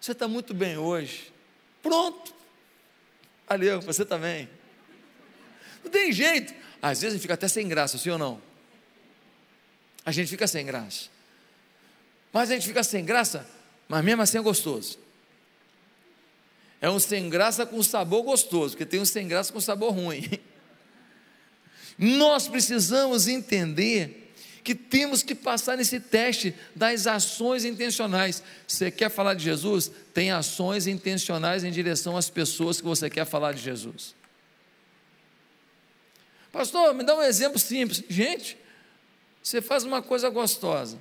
Você 0.00 0.12
está 0.12 0.28
muito 0.28 0.52
bem 0.54 0.76
hoje. 0.76 1.32
Pronto. 1.82 2.34
Valeu, 3.48 3.80
você 3.80 4.04
também. 4.04 4.48
Não 5.82 5.90
tem 5.90 6.12
jeito. 6.12 6.54
Às 6.82 7.00
vezes 7.00 7.14
a 7.14 7.16
gente 7.16 7.22
fica 7.22 7.34
até 7.34 7.48
sem 7.48 7.66
graça, 7.66 7.96
sim 7.98 8.10
ou 8.10 8.18
não? 8.18 8.40
A 10.04 10.12
gente 10.12 10.28
fica 10.28 10.46
sem 10.46 10.64
graça. 10.64 11.08
Mas 12.32 12.50
a 12.50 12.54
gente 12.54 12.66
fica 12.66 12.82
sem 12.84 13.04
graça, 13.04 13.48
mas 13.88 14.04
mesmo 14.04 14.22
assim 14.22 14.38
é 14.38 14.40
gostoso. 14.40 14.98
É 16.80 16.88
um 16.88 16.98
sem 16.98 17.28
graça 17.28 17.66
com 17.66 17.82
sabor 17.82 18.22
gostoso, 18.22 18.74
porque 18.74 18.86
tem 18.86 19.00
um 19.00 19.04
sem 19.04 19.26
graça 19.26 19.52
com 19.52 19.60
sabor 19.60 19.92
ruim. 19.92 20.28
Nós 21.98 22.46
precisamos 22.46 23.26
entender 23.26 24.32
que 24.62 24.74
temos 24.74 25.22
que 25.22 25.34
passar 25.34 25.76
nesse 25.76 25.98
teste 25.98 26.54
das 26.76 27.06
ações 27.06 27.64
intencionais. 27.64 28.42
Você 28.66 28.90
quer 28.90 29.10
falar 29.10 29.34
de 29.34 29.42
Jesus? 29.42 29.90
Tem 30.12 30.30
ações 30.30 30.86
intencionais 30.86 31.64
em 31.64 31.70
direção 31.70 32.16
às 32.16 32.28
pessoas 32.28 32.78
que 32.80 32.86
você 32.86 33.08
quer 33.08 33.24
falar 33.24 33.52
de 33.52 33.62
Jesus. 33.62 34.14
Pastor, 36.52 36.94
me 36.94 37.02
dá 37.02 37.16
um 37.16 37.22
exemplo 37.22 37.58
simples. 37.58 38.04
Gente, 38.08 38.58
você 39.42 39.62
faz 39.62 39.84
uma 39.84 40.02
coisa 40.02 40.28
gostosa. 40.28 40.98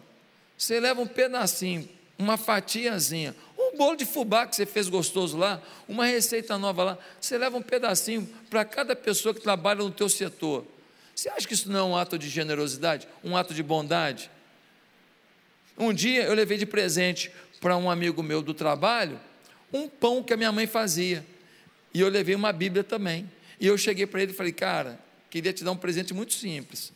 Você 0.58 0.80
leva 0.80 1.02
um 1.02 1.08
pedacinho, 1.08 1.88
uma 2.18 2.38
fatiazinha, 2.38 3.36
um 3.58 3.76
bolo 3.78 3.96
de 3.96 4.06
fubá 4.06 4.48
que 4.48 4.56
você 4.56 4.66
fez 4.66 4.88
gostoso 4.88 5.38
lá, 5.38 5.62
uma 5.88 6.06
receita 6.06 6.58
nova 6.58 6.84
lá, 6.84 6.98
você 7.20 7.38
leva 7.38 7.58
um 7.58 7.62
pedacinho 7.62 8.28
para 8.50 8.64
cada 8.64 8.96
pessoa 8.96 9.34
que 9.34 9.42
trabalha 9.42 9.84
no 9.84 9.92
teu 9.92 10.08
setor. 10.08 10.66
Você 11.18 11.30
acha 11.30 11.48
que 11.48 11.56
isso 11.56 11.72
não 11.72 11.80
é 11.80 11.84
um 11.84 11.98
ato 11.98 12.16
de 12.16 12.30
generosidade, 12.30 13.08
um 13.24 13.36
ato 13.36 13.52
de 13.52 13.64
bondade? 13.64 14.30
Um 15.76 15.92
dia 15.92 16.26
eu 16.26 16.36
levei 16.36 16.60
de 16.60 16.66
presente 16.68 17.32
para 17.60 17.76
um 17.76 17.90
amigo 17.90 18.22
meu 18.22 18.40
do 18.40 18.54
trabalho 18.54 19.20
um 19.74 19.90
pão 19.90 20.22
que 20.22 20.32
a 20.32 20.38
minha 20.38 20.52
mãe 20.52 20.68
fazia. 20.68 21.26
E 21.92 22.00
eu 22.00 22.08
levei 22.08 22.36
uma 22.36 22.54
Bíblia 22.54 22.84
também. 22.84 23.28
E 23.60 23.66
eu 23.66 23.76
cheguei 23.80 24.06
para 24.06 24.22
ele 24.22 24.32
e 24.32 24.36
falei: 24.36 24.52
Cara, 24.52 25.00
queria 25.28 25.52
te 25.52 25.64
dar 25.64 25.72
um 25.72 25.76
presente 25.76 26.14
muito 26.14 26.34
simples, 26.34 26.94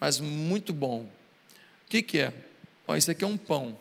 mas 0.00 0.18
muito 0.18 0.72
bom. 0.72 1.02
O 1.02 1.88
que, 1.88 2.02
que 2.02 2.18
é? 2.18 2.34
Olha, 2.88 2.98
isso 2.98 3.12
aqui 3.12 3.22
é 3.22 3.28
um 3.28 3.36
pão. 3.36 3.78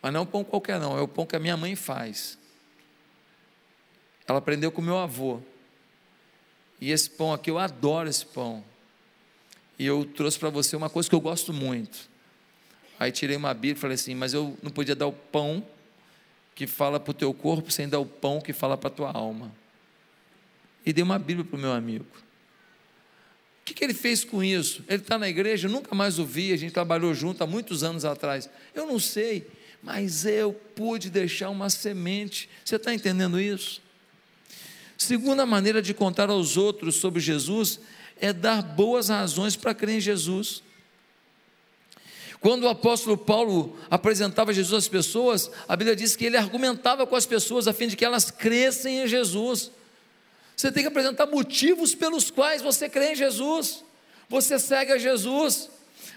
Mas 0.00 0.12
não 0.12 0.20
é 0.20 0.22
um 0.22 0.26
pão 0.26 0.44
qualquer, 0.44 0.78
não. 0.78 0.96
É 0.96 1.00
o 1.00 1.08
pão 1.08 1.26
que 1.26 1.34
a 1.34 1.40
minha 1.40 1.56
mãe 1.56 1.74
faz. 1.74 2.38
Ela 4.24 4.38
aprendeu 4.38 4.70
com 4.70 4.80
meu 4.80 4.98
avô. 4.98 5.42
E 6.80 6.90
esse 6.90 7.08
pão 7.10 7.32
aqui, 7.32 7.50
eu 7.50 7.58
adoro 7.58 8.08
esse 8.08 8.24
pão. 8.24 8.64
E 9.78 9.86
eu 9.86 10.04
trouxe 10.04 10.38
para 10.38 10.50
você 10.50 10.76
uma 10.76 10.90
coisa 10.90 11.08
que 11.08 11.14
eu 11.14 11.20
gosto 11.20 11.52
muito. 11.52 12.08
Aí 12.98 13.10
tirei 13.10 13.36
uma 13.36 13.52
Bíblia 13.52 13.72
e 13.72 13.76
falei 13.76 13.94
assim: 13.94 14.14
Mas 14.14 14.32
eu 14.32 14.56
não 14.62 14.70
podia 14.70 14.94
dar 14.94 15.06
o 15.06 15.12
pão 15.12 15.66
que 16.54 16.66
fala 16.66 17.00
para 17.00 17.10
o 17.10 17.14
teu 17.14 17.34
corpo 17.34 17.70
sem 17.70 17.88
dar 17.88 17.98
o 17.98 18.06
pão 18.06 18.40
que 18.40 18.52
fala 18.52 18.76
para 18.76 18.88
a 18.88 18.92
tua 18.92 19.10
alma. 19.10 19.52
E 20.86 20.92
dei 20.92 21.02
uma 21.02 21.18
Bíblia 21.18 21.44
para 21.44 21.56
o 21.56 21.60
meu 21.60 21.72
amigo. 21.72 22.06
O 23.60 23.64
que, 23.64 23.72
que 23.72 23.82
ele 23.82 23.94
fez 23.94 24.24
com 24.24 24.44
isso? 24.44 24.84
Ele 24.86 25.00
está 25.02 25.18
na 25.18 25.28
igreja, 25.28 25.68
nunca 25.68 25.94
mais 25.94 26.18
o 26.18 26.24
vi, 26.26 26.52
a 26.52 26.56
gente 26.56 26.72
trabalhou 26.72 27.14
junto 27.14 27.42
há 27.42 27.46
muitos 27.46 27.82
anos 27.82 28.04
atrás. 28.04 28.48
Eu 28.74 28.86
não 28.86 29.00
sei, 29.00 29.46
mas 29.82 30.26
eu 30.26 30.52
pude 30.52 31.08
deixar 31.08 31.48
uma 31.48 31.70
semente. 31.70 32.48
Você 32.62 32.76
está 32.76 32.92
entendendo 32.92 33.40
isso? 33.40 33.82
Segunda 34.96 35.44
maneira 35.44 35.82
de 35.82 35.92
contar 35.92 36.30
aos 36.30 36.56
outros 36.56 36.96
sobre 36.96 37.20
Jesus 37.20 37.80
é 38.20 38.32
dar 38.32 38.62
boas 38.62 39.08
razões 39.08 39.56
para 39.56 39.74
crer 39.74 39.96
em 39.96 40.00
Jesus. 40.00 40.62
Quando 42.40 42.64
o 42.64 42.68
apóstolo 42.68 43.16
Paulo 43.16 43.76
apresentava 43.90 44.52
Jesus 44.52 44.84
às 44.84 44.88
pessoas, 44.88 45.50
a 45.66 45.74
Bíblia 45.74 45.96
diz 45.96 46.14
que 46.14 46.26
ele 46.26 46.36
argumentava 46.36 47.06
com 47.06 47.16
as 47.16 47.24
pessoas 47.24 47.66
a 47.66 47.72
fim 47.72 47.88
de 47.88 47.96
que 47.96 48.04
elas 48.04 48.30
crescem 48.30 49.00
em 49.00 49.08
Jesus. 49.08 49.70
Você 50.54 50.70
tem 50.70 50.82
que 50.82 50.88
apresentar 50.88 51.26
motivos 51.26 51.94
pelos 51.94 52.30
quais 52.30 52.62
você 52.62 52.88
crê 52.88 53.12
em 53.12 53.16
Jesus, 53.16 53.82
você 54.28 54.58
segue 54.58 54.92
a 54.92 54.98
Jesus. 54.98 55.70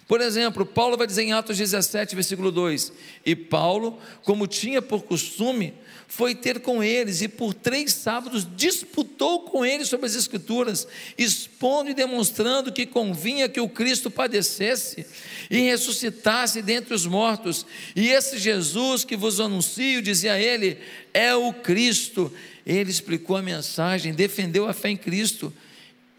Por 0.08 0.22
exemplo, 0.22 0.65
Paulo 0.65 0.96
vai 0.96 1.06
dizer 1.06 1.24
em 1.24 1.34
Atos 1.34 1.58
17, 1.58 2.15
versículo 2.15 2.50
2: 2.50 2.93
E 3.26 3.36
Paulo, 3.36 4.00
como 4.24 4.48
tinha 4.48 4.82
por 4.82 5.04
costume, 5.04 5.74
foi 6.08 6.34
ter 6.34 6.62
com 6.62 6.82
eles 6.82 7.22
e 7.22 7.28
por 7.28 7.54
três 7.54 7.93
sábados 7.93 8.48
disputou 8.56 9.41
com 9.41 9.65
eles 9.65 9.89
sobre 9.89 10.06
as 10.06 10.15
Escrituras, 10.15 10.88
expondo 11.17 11.89
e 11.89 11.93
demonstrando 11.93 12.72
que 12.72 12.86
convinha 12.86 13.50
que 13.50 13.60
o 13.60 13.67
Cristo 13.67 14.10
padecesse 14.10 15.06
e 15.52 15.60
ressuscitasse 15.60 16.62
dentre 16.62 16.93
os 16.93 17.06
mortos. 17.06 17.65
E 17.93 18.08
esse 18.08 18.38
Jesus 18.38 19.04
que 19.04 19.17
vos 19.17 19.41
anuncio, 19.41 20.02
dizia 20.02 20.39
ele, 20.39 20.78
é 21.13 21.36
o 21.36 21.52
Cristo. 21.52 22.32
Ele 22.65 22.89
explicou 22.89 23.36
a 23.36 23.41
mensagem, 23.41 24.13
defendeu 24.13 24.70
a 24.70 24.74
fé 24.74 24.89
em 24.89 24.98
Cristo, 24.98 25.54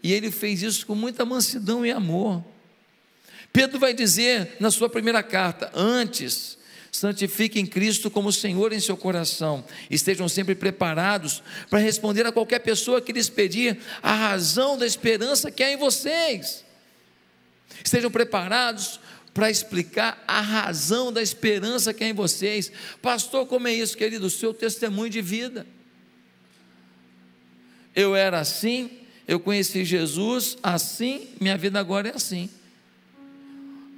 e 0.03 0.13
ele 0.13 0.29
fez 0.29 0.61
isso 0.61 0.85
com 0.85 0.93
muita 0.93 1.25
mansidão 1.25 1.83
e 1.83 1.89
amor. 1.89 2.43
Pedro 3.51 3.79
vai 3.79 3.93
dizer 3.93 4.57
na 4.59 4.69
sua 4.71 4.89
primeira 4.89 5.23
carta: 5.23 5.71
Antes, 5.73 6.57
santifiquem 6.91 7.65
Cristo 7.65 8.09
como 8.09 8.31
Senhor 8.31 8.73
em 8.73 8.79
seu 8.79 8.97
coração, 8.97 9.63
estejam 9.89 10.27
sempre 10.27 10.55
preparados 10.55 11.43
para 11.69 11.79
responder 11.79 12.25
a 12.25 12.31
qualquer 12.31 12.59
pessoa 12.59 13.01
que 13.01 13.11
lhes 13.11 13.29
pedir 13.29 13.79
a 14.01 14.13
razão 14.13 14.77
da 14.77 14.85
esperança 14.85 15.51
que 15.51 15.63
há 15.63 15.71
em 15.71 15.77
vocês. 15.77 16.63
Estejam 17.83 18.11
preparados 18.11 18.99
para 19.33 19.49
explicar 19.49 20.21
a 20.27 20.41
razão 20.41 21.13
da 21.13 21.21
esperança 21.21 21.93
que 21.93 22.03
há 22.03 22.07
em 22.07 22.13
vocês. 22.13 22.71
Pastor, 23.01 23.45
como 23.45 23.67
é 23.67 23.73
isso, 23.73 23.95
querido? 23.95 24.25
O 24.25 24.29
seu 24.29 24.53
testemunho 24.53 25.09
de 25.09 25.21
vida. 25.21 25.65
Eu 27.95 28.15
era 28.15 28.39
assim, 28.39 28.99
eu 29.27 29.39
conheci 29.39 29.83
Jesus 29.83 30.57
assim, 30.61 31.29
minha 31.39 31.57
vida 31.57 31.79
agora 31.79 32.09
é 32.09 32.15
assim. 32.15 32.49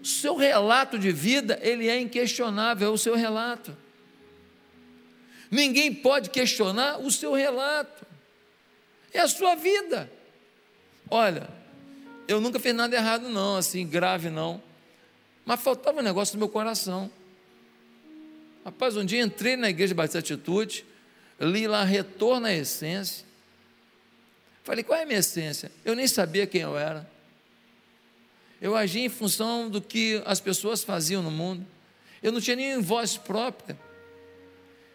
O 0.02 0.06
seu 0.06 0.36
relato 0.36 0.98
de 0.98 1.12
vida, 1.12 1.60
ele 1.62 1.88
é 1.88 2.00
inquestionável, 2.00 2.90
é 2.90 2.92
o 2.92 2.98
seu 2.98 3.16
relato. 3.16 3.78
Ninguém 5.52 5.94
pode 5.94 6.30
questionar 6.30 7.00
o 7.00 7.12
seu 7.12 7.34
relato. 7.34 8.06
É 9.14 9.20
a 9.20 9.28
sua 9.28 9.56
vida. 9.56 10.12
Olha, 11.10 11.50
eu 12.28 12.40
nunca 12.40 12.60
fiz 12.60 12.74
nada 12.74 12.96
errado, 12.96 13.30
não, 13.30 13.58
assim, 13.58 13.86
grave 13.86 14.30
não. 14.30 14.64
Mas 15.46 15.62
faltava 15.62 16.00
um 16.00 16.04
negócio 16.04 16.36
no 16.36 16.40
meu 16.40 16.50
coração. 16.50 17.12
Rapaz, 18.64 18.96
um 18.96 19.04
dia 19.04 19.22
entrei 19.22 19.56
na 19.56 19.70
igreja 19.70 19.94
Batista 19.94 20.20
Atitude, 20.20 20.86
li 21.40 21.68
lá 21.68 21.84
Retorno 21.84 22.48
à 22.48 22.54
Essência. 22.54 23.26
Falei, 24.64 24.84
qual 24.84 25.00
é 25.00 25.04
a 25.04 25.06
minha 25.06 25.20
essência? 25.20 25.72
Eu 25.84 25.96
nem 25.96 26.08
sabia 26.08 26.48
quem 26.48 26.62
eu 26.62 26.78
era. 26.78 27.10
Eu 28.62 28.76
agia 28.76 29.04
em 29.04 29.10
função 29.10 29.68
do 29.68 29.82
que 29.82 30.22
as 30.24 30.40
pessoas 30.40 30.84
faziam 30.84 31.24
no 31.24 31.32
mundo. 31.32 31.66
Eu 32.22 32.32
não 32.32 32.40
tinha 32.40 32.56
nem 32.56 32.80
voz 32.80 33.18
própria. 33.18 33.78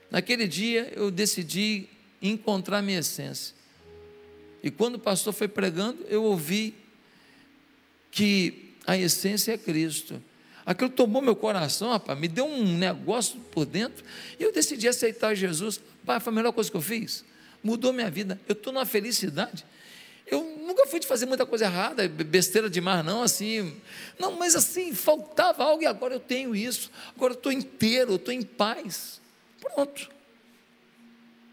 Naquele 0.09 0.47
dia 0.47 0.93
eu 0.95 1.11
decidi 1.11 1.89
encontrar 2.23 2.81
minha 2.81 3.01
essência. 3.01 3.57
E 4.63 4.71
quando 4.71 4.95
o 4.95 4.99
pastor 5.01 5.33
foi 5.33 5.49
pregando, 5.49 6.05
eu 6.09 6.23
ouvi 6.23 6.75
que 8.11 8.75
a 8.87 8.97
essência 8.97 9.53
é 9.53 9.59
Cristo. 9.59 10.23
Aquilo 10.65 10.91
tomou 10.91 11.21
meu 11.21 11.37
coração, 11.37 11.91
rapaz, 11.91 12.19
me 12.19 12.29
deu 12.29 12.47
um 12.47 12.77
negócio 12.77 13.39
por 13.53 13.67
dentro. 13.67 14.05
E 14.39 14.43
eu 14.43 14.53
decidi 14.53 14.89
aceitar 14.89 15.35
Jesus. 15.35 15.81
Pai, 16.05 16.19
foi 16.21 16.33
a 16.33 16.37
melhor 16.37 16.53
coisa 16.53 16.71
que 16.71 16.77
eu 16.77 16.81
fiz. 16.81 17.25
Mudou 17.63 17.93
minha 17.93 18.11
vida. 18.11 18.41
Eu 18.49 18.53
estou 18.53 18.73
numa 18.73 18.87
felicidade. 18.87 19.65
Eu 20.27 20.43
nunca 20.43 20.87
fui 20.87 20.99
de 20.99 21.07
fazer 21.07 21.25
muita 21.25 21.47
coisa 21.47 21.67
errada, 21.67 22.09
besteira 22.09 22.69
demais, 22.69 23.05
não, 23.05 23.23
assim. 23.23 23.81
Não, 24.19 24.33
mas 24.33 24.57
assim, 24.57 24.93
faltava 24.93 25.63
algo 25.63 25.83
e 25.83 25.87
agora 25.87 26.15
eu 26.15 26.21
tenho 26.21 26.55
isso. 26.55 26.91
Agora 27.15 27.33
eu 27.33 27.37
estou 27.37 27.53
inteiro, 27.53 28.13
eu 28.13 28.17
estou 28.17 28.35
em 28.35 28.43
paz. 28.43 29.21
Pronto. 29.61 30.11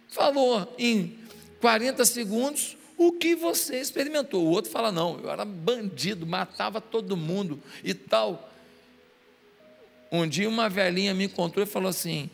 Falou 0.10 0.74
em 0.78 1.20
40 1.62 2.04
segundos 2.06 2.76
o 2.98 3.12
que 3.12 3.36
você 3.36 3.80
experimentou. 3.80 4.44
O 4.44 4.50
outro 4.50 4.72
fala, 4.72 4.92
não, 4.92 5.20
eu 5.20 5.30
era 5.30 5.46
bandido, 5.46 6.26
matava 6.26 6.82
todo 6.82 7.16
mundo 7.16 7.62
e 7.84 7.94
tal. 7.94 8.52
Um 10.12 10.28
dia 10.28 10.50
uma 10.50 10.68
velhinha 10.68 11.14
me 11.14 11.26
encontrou 11.26 11.64
e 11.64 11.68
falou 11.68 11.90
assim: 11.90 12.30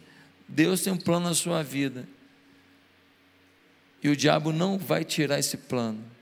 Deus 0.48 0.82
tem 0.82 0.92
um 0.92 0.98
plano 0.98 1.28
na 1.28 1.36
sua 1.36 1.64
vida. 1.64 2.08
E 4.02 4.10
o 4.10 4.16
diabo 4.16 4.54
não 4.54 4.78
vai 4.78 5.04
tirar 5.04 5.40
esse 5.40 5.58
plano 5.58 6.19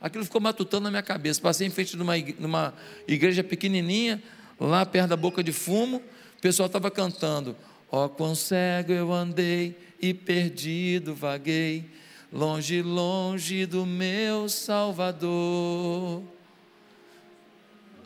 aquilo 0.00 0.24
ficou 0.24 0.40
matutando 0.40 0.84
na 0.84 0.90
minha 0.90 1.02
cabeça. 1.02 1.40
Passei 1.40 1.66
em 1.66 1.70
frente 1.70 1.96
de 1.96 2.02
uma, 2.02 2.14
numa 2.38 2.74
igreja 3.06 3.42
pequenininha, 3.42 4.22
lá 4.58 4.84
perto 4.86 5.08
da 5.08 5.16
boca 5.16 5.42
de 5.42 5.52
fumo, 5.52 6.02
o 6.36 6.40
pessoal 6.40 6.66
estava 6.66 6.90
cantando: 6.90 7.56
Ó, 7.90 8.04
oh, 8.04 8.08
quão 8.08 8.34
cego 8.34 8.92
eu 8.92 9.12
andei 9.12 9.76
e 10.00 10.14
perdido 10.14 11.14
vaguei, 11.14 11.90
longe, 12.32 12.82
longe 12.82 13.66
do 13.66 13.84
meu 13.84 14.48
Salvador. 14.48 16.22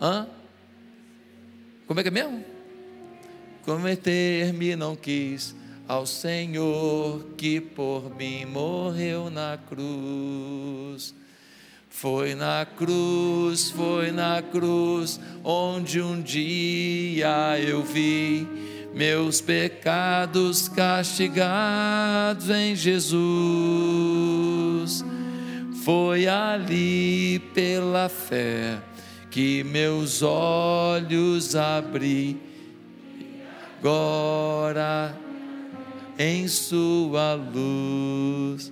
Hã? 0.00 0.26
Como 1.86 2.00
é 2.00 2.02
que 2.02 2.08
é 2.08 2.12
mesmo? 2.12 2.44
Cometer-me 3.64 4.74
não 4.74 4.96
quis 4.96 5.54
ao 5.86 6.06
Senhor 6.06 7.24
que 7.36 7.60
por 7.60 8.14
mim 8.16 8.44
morreu 8.46 9.30
na 9.30 9.58
cruz. 9.68 11.14
Foi 11.94 12.34
na 12.34 12.66
cruz, 12.66 13.70
foi 13.70 14.10
na 14.10 14.42
cruz, 14.42 15.20
onde 15.44 16.00
um 16.00 16.20
dia 16.20 17.60
eu 17.60 17.84
vi 17.84 18.48
meus 18.92 19.40
pecados 19.40 20.68
castigados 20.68 22.50
em 22.50 22.74
Jesus. 22.74 23.22
Foi 25.84 26.26
ali 26.26 27.38
pela 27.54 28.08
fé 28.08 28.80
que 29.30 29.62
meus 29.62 30.22
olhos 30.22 31.54
abri, 31.54 32.40
agora 33.78 35.14
em 36.18 36.48
Sua 36.48 37.34
luz. 37.34 38.71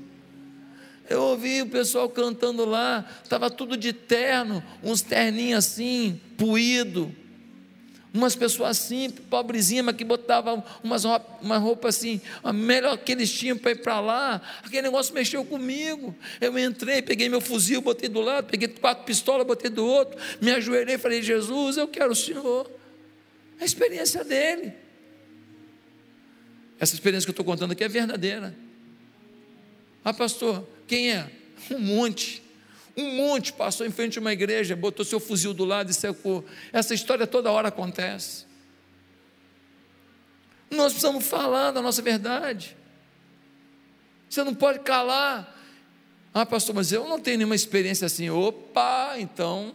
Eu 1.10 1.22
ouvi 1.22 1.60
o 1.60 1.66
pessoal 1.66 2.08
cantando 2.08 2.64
lá, 2.64 3.04
estava 3.24 3.50
tudo 3.50 3.76
de 3.76 3.92
terno, 3.92 4.62
uns 4.80 5.02
terninhos 5.02 5.58
assim, 5.66 6.20
puído. 6.38 7.12
Umas 8.14 8.36
pessoas 8.36 8.78
assim, 8.78 9.10
pobrezinhas, 9.10 9.84
mas 9.86 9.96
que 9.96 10.04
botavam 10.04 10.62
umas 10.84 11.04
uma 11.42 11.58
roupa 11.58 11.88
assim, 11.88 12.20
a 12.44 12.52
melhor 12.52 12.96
que 12.96 13.10
eles 13.10 13.32
tinham 13.32 13.58
para 13.58 13.72
ir 13.72 13.82
para 13.82 13.98
lá. 13.98 14.40
Aquele 14.62 14.82
negócio 14.82 15.12
mexeu 15.12 15.44
comigo. 15.44 16.14
Eu 16.40 16.56
entrei, 16.56 17.02
peguei 17.02 17.28
meu 17.28 17.40
fuzil, 17.40 17.80
botei 17.80 18.08
do 18.08 18.20
lado, 18.20 18.46
peguei 18.46 18.68
quatro 18.68 19.04
pistolas, 19.04 19.44
botei 19.44 19.68
do 19.68 19.84
outro, 19.84 20.16
me 20.40 20.52
ajoelhei 20.52 20.94
e 20.94 20.98
falei: 20.98 21.20
Jesus, 21.20 21.76
eu 21.76 21.88
quero 21.88 22.12
o 22.12 22.16
Senhor. 22.16 22.70
A 23.60 23.64
experiência 23.64 24.22
dele. 24.22 24.74
Essa 26.78 26.94
experiência 26.94 27.26
que 27.26 27.30
eu 27.30 27.32
estou 27.32 27.44
contando 27.44 27.72
aqui 27.72 27.82
é 27.82 27.88
verdadeira. 27.88 28.54
Ah, 30.04 30.14
pastor, 30.14 30.66
quem 30.90 31.12
é? 31.12 31.30
Um 31.70 31.78
monte. 31.78 32.42
Um 32.96 33.14
monte 33.14 33.52
passou 33.52 33.86
em 33.86 33.92
frente 33.92 34.18
a 34.18 34.20
uma 34.20 34.32
igreja, 34.32 34.74
botou 34.74 35.04
seu 35.04 35.20
fuzil 35.20 35.54
do 35.54 35.64
lado 35.64 35.88
e 35.88 35.94
secou. 35.94 36.44
Essa 36.72 36.92
história 36.94 37.28
toda 37.28 37.52
hora 37.52 37.68
acontece. 37.68 38.44
Nós 40.68 40.92
precisamos 40.92 41.24
falar 41.24 41.70
da 41.70 41.80
nossa 41.80 42.02
verdade. 42.02 42.76
Você 44.28 44.42
não 44.42 44.52
pode 44.52 44.80
calar. 44.80 45.56
Ah, 46.34 46.44
pastor, 46.44 46.74
mas 46.74 46.90
eu 46.90 47.06
não 47.08 47.20
tenho 47.20 47.38
nenhuma 47.38 47.54
experiência 47.54 48.06
assim. 48.06 48.28
Opa, 48.28 49.14
então. 49.16 49.72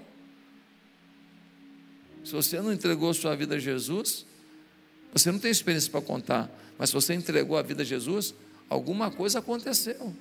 Se 2.25 2.33
você 2.33 2.59
não 2.59 2.73
entregou 2.73 3.13
sua 3.13 3.37
vida 3.37 3.55
a 3.55 3.59
Jesus, 3.59 4.25
você 5.13 5.31
não 5.31 5.39
tem 5.39 5.49
experiência 5.49 5.89
para 5.89 6.01
contar. 6.01 6.51
Mas 6.77 6.89
se 6.89 6.93
você 6.93 7.13
entregou 7.13 7.57
a 7.57 7.61
vida 7.61 7.83
a 7.83 7.85
Jesus, 7.85 8.35
alguma 8.69 9.09
coisa 9.09 9.39
aconteceu. 9.39 10.13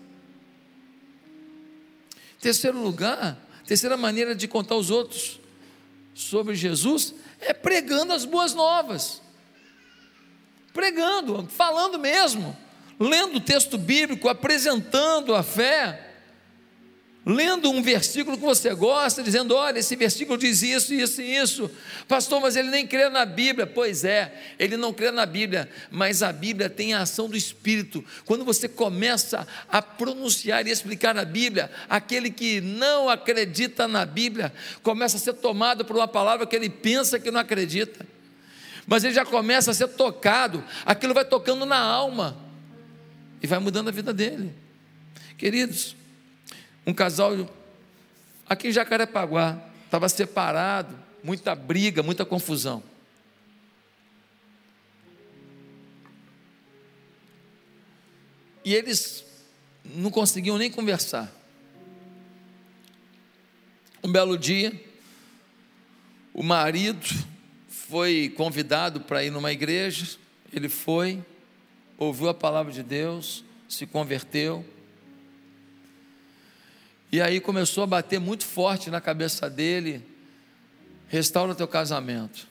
Terceiro 2.40 2.79
lugar, 2.79 3.38
terceira 3.66 3.97
maneira 3.97 4.35
de 4.35 4.47
contar 4.47 4.75
aos 4.75 4.90
outros 4.90 5.40
sobre 6.14 6.55
Jesus 6.55 7.14
é 7.40 7.53
pregando 7.53 8.12
as 8.12 8.25
boas 8.25 8.55
novas. 8.55 9.23
Pregando, 10.73 11.47
falando 11.49 11.99
mesmo, 11.99 12.57
lendo 12.99 13.37
o 13.37 13.40
texto 13.40 13.79
bíblico, 13.79 14.29
apresentando 14.29 15.35
a 15.35 15.42
fé 15.42 16.04
lendo 17.26 17.70
um 17.70 17.82
versículo 17.82 18.37
que 18.37 18.42
você 18.42 18.74
gosta, 18.74 19.22
dizendo: 19.22 19.54
olha, 19.54 19.78
esse 19.78 19.96
versículo 19.96 20.37
diz 20.37 20.62
isso, 20.62 20.92
isso 20.92 21.22
e 21.22 21.37
isso. 21.37 21.70
Pastor, 22.06 22.40
mas 22.40 22.56
ele 22.56 22.68
nem 22.68 22.87
crê 22.87 23.08
na 23.08 23.24
Bíblia. 23.24 23.66
Pois 23.66 24.04
é, 24.04 24.34
ele 24.58 24.76
não 24.76 24.92
crê 24.92 25.10
na 25.10 25.24
Bíblia, 25.24 25.68
mas 25.90 26.22
a 26.22 26.32
Bíblia 26.32 26.68
tem 26.68 26.92
a 26.92 27.02
ação 27.02 27.28
do 27.28 27.37
Espírito. 27.37 28.04
Quando 28.24 28.44
você 28.44 28.68
começa 28.68 29.46
a 29.68 29.80
pronunciar 29.80 30.66
e 30.66 30.70
explicar 30.70 31.16
a 31.16 31.24
Bíblia, 31.24 31.70
aquele 31.88 32.30
que 32.30 32.60
não 32.60 33.08
acredita 33.08 33.88
na 33.88 34.04
Bíblia 34.04 34.52
começa 34.82 35.16
a 35.16 35.20
ser 35.20 35.34
tomado 35.34 35.84
por 35.84 35.96
uma 35.96 36.08
palavra 36.08 36.46
que 36.46 36.54
ele 36.54 36.68
pensa 36.68 37.18
que 37.18 37.30
não 37.30 37.40
acredita. 37.40 38.06
Mas 38.87 39.02
ele 39.02 39.14
já 39.14 39.24
começa 39.24 39.70
a 39.70 39.74
ser 39.74 39.88
tocado, 39.88 40.62
aquilo 40.84 41.14
vai 41.14 41.24
tocando 41.24 41.64
na 41.64 41.78
alma 41.78 42.37
e 43.42 43.46
vai 43.46 43.58
mudando 43.58 43.88
a 43.88 43.90
vida 43.90 44.12
dele. 44.12 44.54
Queridos, 45.38 45.96
um 46.87 46.92
casal 46.92 47.33
aqui 48.49 48.68
em 48.68 48.73
Jacarepaguá, 48.73 49.59
estava 49.85 50.09
separado, 50.09 50.99
muita 51.23 51.55
briga, 51.55 52.03
muita 52.03 52.25
confusão. 52.25 52.83
E 58.64 58.75
eles 58.75 59.25
não 59.85 60.11
conseguiam 60.11 60.57
nem 60.57 60.70
conversar. 60.70 61.31
Um 64.03 64.11
belo 64.11 64.37
dia, 64.37 64.73
o 66.33 66.42
marido 66.42 67.07
foi 67.68 68.33
convidado 68.37 69.01
para 69.01 69.23
ir 69.23 69.31
numa 69.31 69.53
igreja, 69.53 70.18
ele 70.53 70.68
foi, 70.68 71.23
ouviu 71.99 72.29
a 72.29 72.35
palavra 72.35 72.73
de 72.73 72.83
Deus, 72.83 73.44
se 73.68 73.87
converteu, 73.87 74.64
e 77.14 77.20
aí 77.20 77.38
começou 77.38 77.85
a 77.85 77.87
bater 77.87 78.18
muito 78.18 78.44
forte 78.44 78.90
na 78.90 79.00
cabeça 79.00 79.48
dele: 79.48 80.05
restaura 81.07 81.55
teu 81.55 81.68
casamento. 81.68 82.48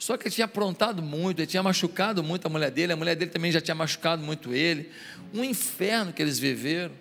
Só 0.00 0.16
que 0.16 0.26
ele 0.26 0.34
tinha 0.34 0.46
aprontado 0.46 1.00
muito, 1.00 1.38
ele 1.38 1.46
tinha 1.46 1.62
machucado 1.62 2.24
muito 2.24 2.44
a 2.44 2.50
mulher 2.50 2.72
dele, 2.72 2.94
a 2.94 2.96
mulher 2.96 3.14
dele 3.14 3.30
também 3.30 3.52
já 3.52 3.60
tinha 3.60 3.76
machucado 3.76 4.20
muito 4.20 4.52
ele. 4.52 4.90
Um 5.32 5.44
inferno 5.44 6.12
que 6.12 6.20
eles 6.20 6.40
viveram. 6.40 6.92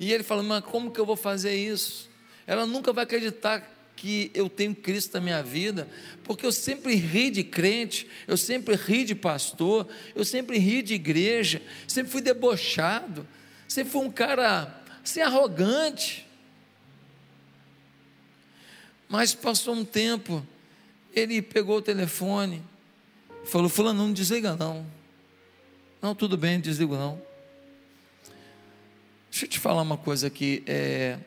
E 0.00 0.10
ele 0.10 0.22
falou: 0.22 0.42
Mas 0.42 0.64
como 0.64 0.90
que 0.90 0.98
eu 0.98 1.04
vou 1.04 1.14
fazer 1.14 1.54
isso? 1.54 2.08
Ela 2.46 2.64
nunca 2.64 2.94
vai 2.94 3.04
acreditar 3.04 3.92
que 3.94 4.30
eu 4.32 4.48
tenho 4.48 4.74
Cristo 4.74 5.12
na 5.12 5.20
minha 5.20 5.42
vida, 5.42 5.86
porque 6.24 6.46
eu 6.46 6.52
sempre 6.52 6.94
ri 6.94 7.28
de 7.28 7.44
crente, 7.44 8.08
eu 8.26 8.38
sempre 8.38 8.74
ri 8.74 9.04
de 9.04 9.14
pastor, 9.14 9.86
eu 10.14 10.24
sempre 10.24 10.56
ri 10.56 10.80
de 10.80 10.94
igreja, 10.94 11.60
sempre 11.86 12.10
fui 12.10 12.22
debochado, 12.22 13.28
você 13.68 13.84
foi 13.84 14.00
um 14.00 14.10
cara 14.10 14.82
assim, 15.04 15.20
arrogante. 15.20 16.26
Mas 19.06 19.34
passou 19.34 19.74
um 19.74 19.84
tempo, 19.84 20.44
ele 21.12 21.42
pegou 21.42 21.76
o 21.76 21.82
telefone, 21.82 22.62
falou: 23.44 23.68
Fulano, 23.68 24.06
não 24.06 24.12
desliga 24.12 24.56
não. 24.56 24.86
Não, 26.00 26.14
tudo 26.14 26.36
bem, 26.36 26.58
desligo 26.58 26.96
não. 26.96 27.20
Deixa 29.30 29.44
eu 29.44 29.50
te 29.50 29.58
falar 29.58 29.82
uma 29.82 29.98
coisa 29.98 30.26
aqui. 30.26 30.62
É, 30.66 31.18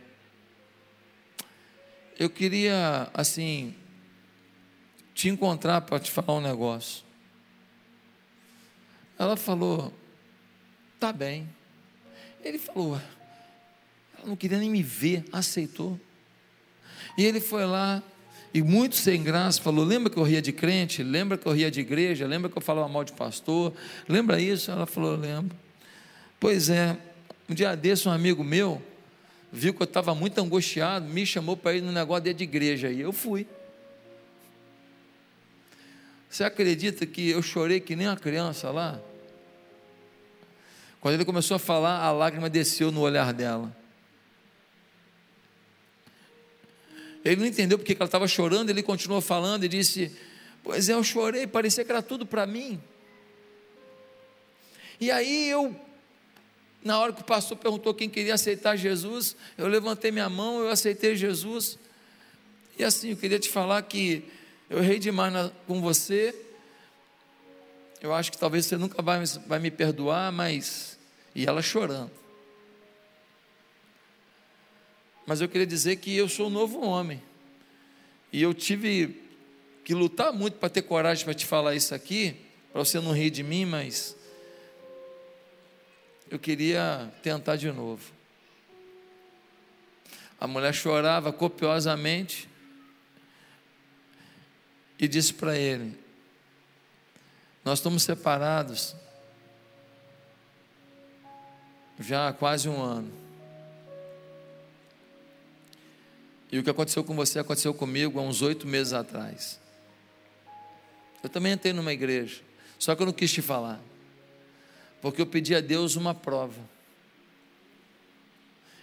eu 2.18 2.30
queria, 2.30 3.10
assim, 3.14 3.76
te 5.14 5.30
encontrar 5.30 5.82
para 5.82 6.00
te 6.00 6.10
falar 6.10 6.34
um 6.34 6.42
negócio. 6.42 7.04
Ela 9.20 9.38
falou: 9.38 9.94
Tá 11.00 11.14
bem. 11.14 11.61
Ele 12.44 12.58
falou, 12.58 12.96
ela 14.18 14.28
não 14.28 14.36
queria 14.36 14.58
nem 14.58 14.70
me 14.70 14.82
ver, 14.82 15.24
aceitou. 15.32 16.00
E 17.18 17.26
ele 17.26 17.40
foi 17.40 17.66
lá, 17.66 18.02
e 18.54 18.62
muito 18.62 18.96
sem 18.96 19.22
graça, 19.24 19.62
falou: 19.62 19.86
Lembra 19.86 20.10
que 20.10 20.18
eu 20.18 20.24
ria 20.24 20.42
de 20.42 20.52
crente? 20.52 21.04
Lembra 21.04 21.38
que 21.38 21.46
eu 21.46 21.52
ria 21.52 21.72
de 21.72 21.80
igreja? 21.80 22.28
Lembra 22.28 22.50
que 22.50 22.58
eu 22.58 22.62
falava 22.62 22.88
mal 22.88 23.04
de 23.04 23.14
pastor? 23.14 23.74
Lembra 24.08 24.40
isso? 24.40 24.72
Ela 24.72 24.86
falou: 24.86 25.16
Lembro. 25.16 25.56
Pois 26.40 26.70
é, 26.70 26.98
um 27.48 27.54
dia 27.54 27.76
desse, 27.76 28.08
um 28.08 28.12
amigo 28.12 28.44
meu 28.44 28.82
viu 29.52 29.74
que 29.74 29.82
eu 29.82 29.86
estava 29.86 30.16
muito 30.16 30.40
angustiado, 30.40 31.06
me 31.06 31.26
chamou 31.26 31.58
para 31.58 31.76
ir 31.76 31.82
no 31.82 31.92
negócio 31.92 32.34
de 32.34 32.44
igreja, 32.44 32.90
e 32.90 33.02
eu 33.02 33.12
fui. 33.12 33.46
Você 36.30 36.46
acredita 36.46 37.06
que 37.06 37.30
eu 37.30 37.42
chorei 37.42 37.82
que 37.82 37.94
nem 37.96 38.08
uma 38.08 38.16
criança 38.16 38.72
lá? 38.72 39.00
Quando 41.02 41.16
ele 41.16 41.26
começou 41.26 41.56
a 41.56 41.60
falar, 41.60 41.98
a 41.98 42.12
lágrima 42.12 42.48
desceu 42.48 42.92
no 42.92 43.02
olhar 43.02 43.34
dela. 43.34 43.76
Ele 47.26 47.38
não 47.38 47.48
entendeu 47.48 47.78
porque 47.78 47.94
ela 47.94 48.06
estava 48.06 48.28
chorando, 48.28 48.70
ele 48.70 48.84
continuou 48.84 49.20
falando 49.20 49.64
e 49.64 49.68
disse: 49.68 50.16
Pois 50.64 50.90
é, 50.90 50.94
eu 50.94 51.04
chorei, 51.04 51.48
parecia 51.48 51.84
que 51.84 51.92
era 51.92 52.04
tudo 52.04 52.24
para 52.24 52.46
mim. 52.46 52.80
E 55.00 55.10
aí 55.10 55.50
eu, 55.50 55.76
na 56.84 57.00
hora 57.00 57.12
que 57.12 57.22
o 57.22 57.26
pastor 57.26 57.58
perguntou 57.58 57.96
quem 57.96 58.08
queria 58.08 58.36
aceitar 58.36 58.76
Jesus, 58.76 59.36
eu 59.58 59.68
levantei 59.68 60.12
minha 60.12 60.30
mão, 60.30 60.60
eu 60.60 60.70
aceitei 60.70 61.16
Jesus. 61.16 61.80
E 62.78 62.84
assim, 62.84 63.10
eu 63.10 63.18
queria 63.18 63.40
te 63.40 63.50
falar 63.50 63.82
que 63.82 64.24
eu 64.70 64.78
errei 64.80 65.00
demais 65.00 65.34
na, 65.34 65.50
com 65.66 65.82
você. 65.82 66.36
Eu 68.02 68.14
acho 68.16 68.32
que 68.32 68.38
talvez 68.38 68.66
você 68.66 68.78
nunca 68.78 69.00
vai, 69.02 69.24
vai 69.46 69.60
me 69.60 69.70
perdoar, 69.70 70.32
mas 70.32 70.98
e 71.36 71.46
ela 71.46 71.62
chorando. 71.62 72.12
Mas 75.26 75.40
eu 75.40 75.48
queria 75.48 75.68
dizer 75.68 75.98
que 75.98 76.16
eu 76.16 76.28
sou 76.28 76.48
um 76.48 76.50
novo 76.50 76.82
homem. 76.82 77.22
E 78.34 78.42
eu 78.42 78.56
tive 78.56 79.22
que 79.86 79.94
lutar 79.94 80.34
muito 80.34 80.58
para 80.58 80.70
ter 80.70 80.82
coragem 80.82 81.24
para 81.24 81.34
te 81.36 81.46
falar 81.46 81.76
isso 81.76 81.94
aqui, 81.94 82.36
para 82.72 82.84
você 82.84 83.00
não 83.00 83.14
rir 83.14 83.30
de 83.30 83.44
mim, 83.44 83.66
mas 83.66 84.16
eu 86.30 86.40
queria 86.40 87.14
tentar 87.22 87.56
de 87.56 87.72
novo. 87.72 88.12
A 90.40 90.48
mulher 90.48 90.74
chorava 90.74 91.32
copiosamente 91.32 92.50
e 94.98 95.08
disse 95.08 95.36
para 95.36 95.56
ele: 95.56 96.01
Nós 97.64 97.80
estamos 97.80 98.04
separados 98.04 98.96
já 102.00 102.30
há 102.30 102.34
quase 102.34 102.68
um 102.68 102.82
ano. 102.82 103.12
E 106.52 106.60
o 106.60 106.64
que 106.64 106.70
aconteceu 106.70 107.04
com 107.04 107.16
você 107.16 107.40
aconteceu 107.40 107.74
comigo 107.74 108.20
há 108.20 108.24
uns 108.24 108.42
oito 108.42 108.68
meses 108.68 108.92
atrás. 108.92 109.60
Eu 111.24 111.30
também 111.30 111.54
entrei 111.54 111.72
numa 111.72 111.94
igreja, 111.94 112.42
só 112.80 112.96
que 112.96 113.02
eu 113.02 113.06
não 113.06 113.14
quis 113.14 113.32
te 113.32 113.42
falar, 113.42 113.80
porque 115.02 115.22
eu 115.22 115.26
pedi 115.26 115.56
a 115.56 115.62
Deus 115.62 115.96
uma 115.96 116.16
prova. 116.16 116.60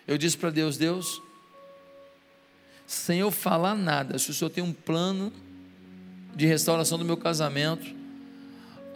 Eu 0.06 0.16
disse 0.16 0.38
para 0.38 0.50
Deus: 0.50 0.78
Deus, 0.78 1.20
sem 2.86 3.18
eu 3.18 3.30
falar 3.30 3.74
nada, 3.74 4.18
se 4.18 4.30
o 4.30 4.34
Senhor 4.34 4.50
tem 4.50 4.62
um 4.62 4.72
plano 4.72 5.32
de 6.34 6.46
restauração 6.46 6.96
do 6.96 7.04
meu 7.04 7.16
casamento, 7.16 7.97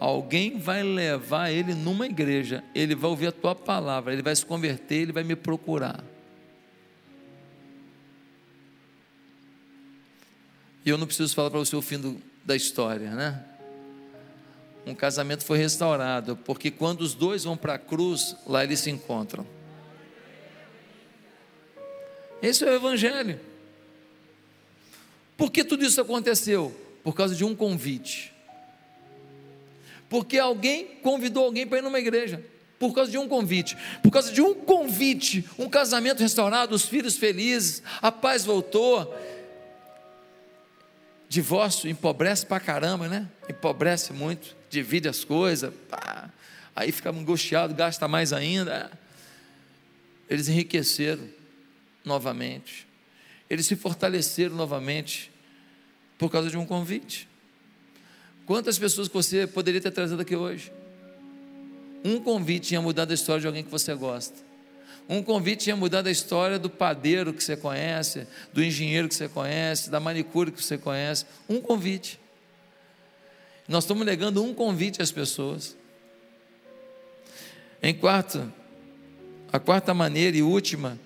Alguém 0.03 0.59
vai 0.59 0.83
levar 0.83 1.53
ele 1.53 1.75
numa 1.75 2.07
igreja, 2.07 2.65
ele 2.75 2.93
vai 2.93 3.09
ouvir 3.09 3.29
a 3.29 3.33
tua 3.33 3.55
palavra, 3.55 4.13
ele 4.13 4.21
vai 4.21 4.35
se 4.35 4.45
converter, 4.45 4.97
ele 4.97 5.13
vai 5.13 5.23
me 5.23 5.37
procurar. 5.37 6.03
E 10.85 10.91
eu 10.91 10.99
não 10.99 11.07
preciso 11.07 11.33
falar 11.37 11.51
para 11.51 11.61
você 11.61 11.77
o 11.77 11.81
fim 11.81 12.01
do, 12.01 12.21
da 12.45 12.57
história, 12.57 13.13
né? 13.13 13.45
Um 14.85 14.93
casamento 14.93 15.45
foi 15.45 15.59
restaurado, 15.59 16.37
porque 16.37 16.69
quando 16.69 17.03
os 17.03 17.15
dois 17.15 17.45
vão 17.45 17.57
para 17.57 17.75
a 17.75 17.79
cruz, 17.79 18.35
lá 18.45 18.65
eles 18.65 18.81
se 18.81 18.91
encontram. 18.91 19.47
Esse 22.43 22.65
é 22.65 22.71
o 22.73 22.75
Evangelho. 22.75 23.39
Por 25.37 25.53
que 25.53 25.63
tudo 25.63 25.85
isso 25.85 26.01
aconteceu? 26.01 26.77
Por 27.05 27.15
causa 27.15 27.37
de 27.37 27.45
um 27.45 27.55
convite 27.55 28.33
porque 30.13 30.39
alguém 30.39 30.85
convidou 31.03 31.47
alguém 31.47 31.67
para 31.67 31.79
ir 31.79 31.81
numa 31.81 31.99
igreja, 31.99 32.45
por 32.79 32.95
causa 32.95 33.11
de 33.11 33.17
um 33.17 33.27
convite, 33.27 33.79
por 34.03 34.11
causa 34.11 34.31
de 34.31 34.43
um 34.43 34.53
convite, 34.53 35.43
um 35.59 35.71
casamento 35.71 36.21
restaurado, 36.21 36.75
os 36.75 36.85
filhos 36.85 37.17
felizes, 37.17 37.83
a 38.03 38.13
paz 38.13 38.45
voltou. 38.45 39.17
Divórcio 41.31 41.89
empobrece 41.89 42.45
para 42.45 42.61
caramba, 42.61 43.09
né? 43.09 43.27
Empobrece 43.49 44.13
muito, 44.13 44.55
divide 44.69 45.09
as 45.09 45.25
coisas, 45.25 45.73
pá, 45.89 46.29
aí 46.77 46.93
fica 46.93 47.09
angustiado, 47.09 47.75
gasta 47.75 48.07
mais 48.07 48.35
ainda. 48.35 48.93
Eles 50.29 50.47
enriqueceram, 50.47 51.27
novamente. 52.05 52.87
Eles 53.49 53.65
se 53.65 53.77
fortaleceram 53.77 54.57
novamente 54.57 55.33
por 56.19 56.31
causa 56.31 56.51
de 56.51 56.59
um 56.59 56.67
convite. 56.67 57.32
Quantas 58.47 58.79
pessoas 58.79 59.09
você 59.09 59.47
poderia 59.47 59.81
ter 59.81 59.91
trazido 59.91 60.21
aqui 60.21 60.35
hoje? 60.35 60.73
Um 62.05 62.21
convite 62.21 62.69
tinha 62.69 62.81
mudado 62.81 63.13
a 63.13 63.15
história 63.15 63.41
de 63.41 63.47
alguém 63.47 63.63
que 63.63 63.71
você 63.71 63.95
gosta. 63.95 64.37
Um 65.09 65.23
convite 65.23 65.65
tinha 65.65 65.77
mudado 65.77 66.07
a 66.07 66.11
história 66.11 66.59
do 66.59 66.71
padeiro 66.71 67.33
que 67.33 67.43
você 67.43 67.57
conhece, 67.57 68.27
do 68.53 68.63
engenheiro 68.63 69.09
que 69.09 69.15
você 69.15 69.29
conhece, 69.29 69.91
da 69.91 70.01
manicure 70.01 70.51
que 70.51 70.63
você 70.63 70.79
conhece. 70.79 71.27
Um 71.49 71.61
convite. 71.61 72.19
Nós 73.69 73.85
estamos 73.85 74.05
negando 74.05 74.43
um 74.43 74.55
convite 74.55 75.01
às 75.01 75.13
pessoas. 75.13 75.77
Em 77.83 77.95
quarto, 77.95 78.53
a 79.53 79.59
quarta 79.59 79.93
maneira 79.93 80.37
e 80.37 80.43
última 80.43 80.99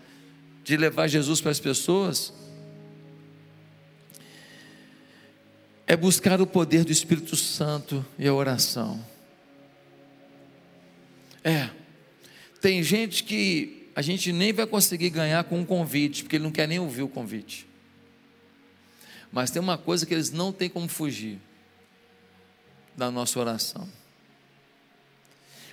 de 0.63 0.77
levar 0.77 1.07
Jesus 1.09 1.41
para 1.41 1.51
as 1.51 1.61
pessoas 1.61 2.33
é 5.87 5.97
buscar 5.97 6.41
o 6.41 6.47
poder 6.47 6.85
do 6.85 6.91
Espírito 6.91 7.37
Santo 7.37 8.05
e 8.19 8.27
a 8.27 8.35
oração. 8.35 9.05
É, 11.45 11.71
tem 12.61 12.83
gente 12.83 13.23
que 13.23 13.89
a 13.95 14.03
gente 14.03 14.33
nem 14.33 14.53
vai 14.53 14.67
conseguir 14.67 15.11
ganhar 15.11 15.45
com 15.45 15.61
um 15.61 15.65
convite, 15.65 16.25
porque 16.25 16.37
ele 16.37 16.45
não 16.45 16.51
quer 16.51 16.67
nem 16.67 16.81
ouvir 16.81 17.03
o 17.03 17.09
convite. 17.09 17.67
Mas 19.31 19.51
tem 19.51 19.63
uma 19.63 19.79
coisa 19.79 20.05
que 20.05 20.13
eles 20.13 20.31
não 20.31 20.53
têm 20.53 20.69
como 20.69 20.89
fugir 20.89 21.39
da 22.97 23.11
nossa 23.11 23.39
oração. 23.39 23.89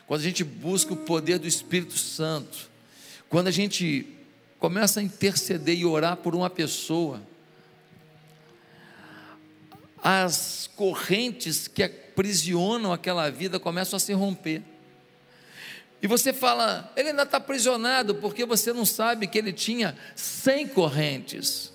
Quando 0.05 0.21
a 0.21 0.23
gente 0.23 0.43
busca 0.43 0.93
o 0.93 0.97
poder 0.97 1.39
do 1.39 1.47
Espírito 1.47 1.97
Santo, 1.97 2.69
quando 3.29 3.47
a 3.47 3.51
gente 3.51 4.07
começa 4.59 4.99
a 4.99 5.03
interceder 5.03 5.77
e 5.77 5.85
orar 5.85 6.17
por 6.17 6.35
uma 6.35 6.49
pessoa, 6.49 7.21
as 10.03 10.69
correntes 10.75 11.67
que 11.67 11.81
aprisionam 11.81 12.91
aquela 12.91 13.29
vida 13.29 13.57
começam 13.57 13.95
a 13.95 13.99
se 13.99 14.11
romper. 14.11 14.61
E 16.01 16.07
você 16.07 16.33
fala, 16.33 16.91
ele 16.97 17.09
ainda 17.09 17.23
está 17.23 17.37
aprisionado 17.37 18.15
porque 18.15 18.45
você 18.45 18.73
não 18.73 18.85
sabe 18.85 19.25
que 19.25 19.37
ele 19.37 19.53
tinha 19.53 19.97
cem 20.13 20.67
correntes, 20.67 21.71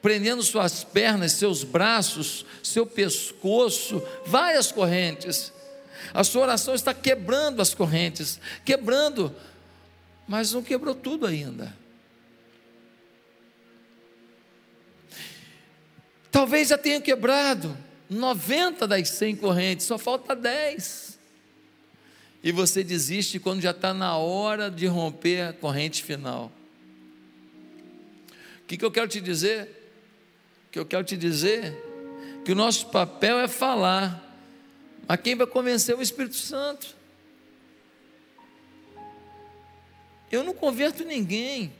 prendendo 0.00 0.40
suas 0.44 0.84
pernas, 0.84 1.32
seus 1.32 1.64
braços, 1.64 2.46
seu 2.62 2.86
pescoço, 2.86 4.00
várias 4.24 4.70
correntes. 4.70 5.52
A 6.14 6.22
sua 6.22 6.42
oração 6.42 6.72
está 6.72 6.94
quebrando 6.94 7.60
as 7.60 7.74
correntes, 7.74 8.38
quebrando, 8.64 9.34
mas 10.28 10.52
não 10.52 10.62
quebrou 10.62 10.94
tudo 10.94 11.26
ainda. 11.26 11.74
Talvez 16.30 16.68
já 16.68 16.78
tenha 16.78 17.00
quebrado 17.00 17.76
90 18.08 18.86
das 18.86 19.08
100 19.10 19.36
correntes, 19.36 19.86
só 19.86 19.98
falta 19.98 20.34
10. 20.34 21.18
E 22.42 22.52
você 22.52 22.82
desiste 22.82 23.38
quando 23.38 23.60
já 23.60 23.70
está 23.70 23.92
na 23.92 24.16
hora 24.16 24.70
de 24.70 24.86
romper 24.86 25.42
a 25.42 25.52
corrente 25.52 26.02
final. 26.02 26.50
O 28.62 28.66
que, 28.66 28.76
que 28.76 28.84
eu 28.84 28.90
quero 28.90 29.08
te 29.08 29.20
dizer? 29.20 29.68
O 30.68 30.70
que 30.70 30.78
eu 30.78 30.86
quero 30.86 31.04
te 31.04 31.16
dizer? 31.16 31.76
Que 32.44 32.52
o 32.52 32.54
nosso 32.54 32.86
papel 32.86 33.38
é 33.38 33.48
falar, 33.48 34.26
mas 35.06 35.20
quem 35.20 35.34
vai 35.34 35.46
convencer 35.46 35.94
é 35.94 35.98
o 35.98 36.02
Espírito 36.02 36.36
Santo. 36.36 36.96
Eu 40.30 40.44
não 40.44 40.54
converto 40.54 41.04
ninguém. 41.04 41.72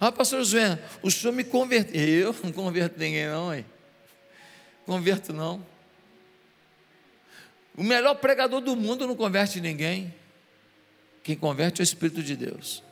Ah, 0.00 0.10
pastor 0.10 0.38
Josué, 0.40 0.78
o 1.02 1.10
senhor 1.10 1.32
me 1.32 1.44
converteu. 1.44 2.00
Eu 2.00 2.36
não 2.42 2.52
converto 2.52 2.98
ninguém, 2.98 3.26
não, 3.28 3.54
hein? 3.54 3.64
Converto 4.90 5.32
não. 5.32 5.64
O 7.76 7.84
melhor 7.84 8.16
pregador 8.16 8.60
do 8.60 8.74
mundo 8.74 9.06
não 9.06 9.14
converte 9.14 9.60
ninguém. 9.60 10.12
Quem 11.22 11.36
converte 11.36 11.80
é 11.80 11.82
o 11.82 11.84
Espírito 11.84 12.20
de 12.24 12.34
Deus. 12.34 12.82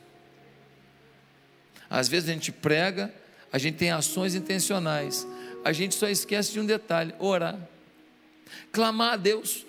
Às 1.89 2.07
vezes 2.07 2.29
a 2.29 2.31
gente 2.31 2.53
prega, 2.53 3.13
a 3.51 3.57
gente 3.57 3.75
tem 3.75 3.91
ações 3.91 4.33
intencionais, 4.33 5.27
a 5.65 5.73
gente 5.73 5.93
só 5.93 6.07
esquece 6.07 6.53
de 6.53 6.61
um 6.61 6.65
detalhe: 6.65 7.13
orar, 7.19 7.59
clamar 8.71 9.15
a 9.15 9.17
Deus, 9.17 9.65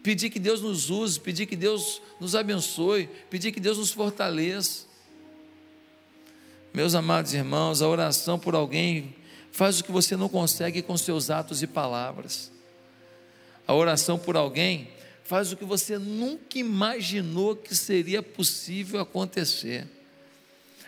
pedir 0.00 0.30
que 0.30 0.38
Deus 0.38 0.60
nos 0.60 0.90
use, 0.90 1.18
pedir 1.18 1.46
que 1.46 1.56
Deus 1.56 2.00
nos 2.20 2.36
abençoe, 2.36 3.08
pedir 3.28 3.50
que 3.50 3.58
Deus 3.58 3.78
nos 3.78 3.90
fortaleça. 3.90 4.86
Meus 6.72 6.94
amados 6.94 7.34
irmãos, 7.34 7.82
a 7.82 7.88
oração 7.88 8.38
por 8.38 8.54
alguém 8.54 9.17
faz 9.58 9.80
o 9.80 9.84
que 9.84 9.90
você 9.90 10.16
não 10.16 10.28
consegue 10.28 10.82
com 10.82 10.96
seus 10.96 11.30
atos 11.30 11.64
e 11.64 11.66
palavras. 11.66 12.48
A 13.66 13.74
oração 13.74 14.16
por 14.16 14.36
alguém 14.36 14.88
faz 15.24 15.50
o 15.50 15.56
que 15.56 15.64
você 15.64 15.98
nunca 15.98 16.60
imaginou 16.60 17.56
que 17.56 17.74
seria 17.74 18.22
possível 18.22 19.00
acontecer. 19.00 19.84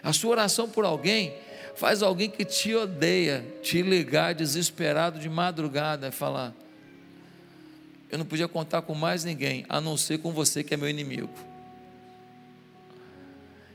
A 0.01 0.13
sua 0.13 0.31
oração 0.31 0.69
por 0.69 0.85
alguém 0.85 1.35
faz 1.75 2.01
alguém 2.01 2.31
que 2.31 2.45
te 2.45 2.73
odeia 2.73 3.45
te 3.61 3.83
ligar 3.83 4.37
desesperado 4.37 5.19
de 5.19 5.29
madrugada 5.29 6.07
e 6.07 6.13
falar: 6.13 6.55
Eu 8.09 8.19
não 8.19 8.25
podia 8.25 8.47
contar 8.47 8.83
com 8.83 8.95
mais 8.95 9.25
ninguém, 9.25 9.67
a 9.69 9.81
não 9.81 9.97
ser 9.97 10.19
com 10.19 10.31
você 10.31 10.63
que 10.63 10.75
é 10.75 10.77
meu 10.77 10.89
inimigo. 10.89 11.35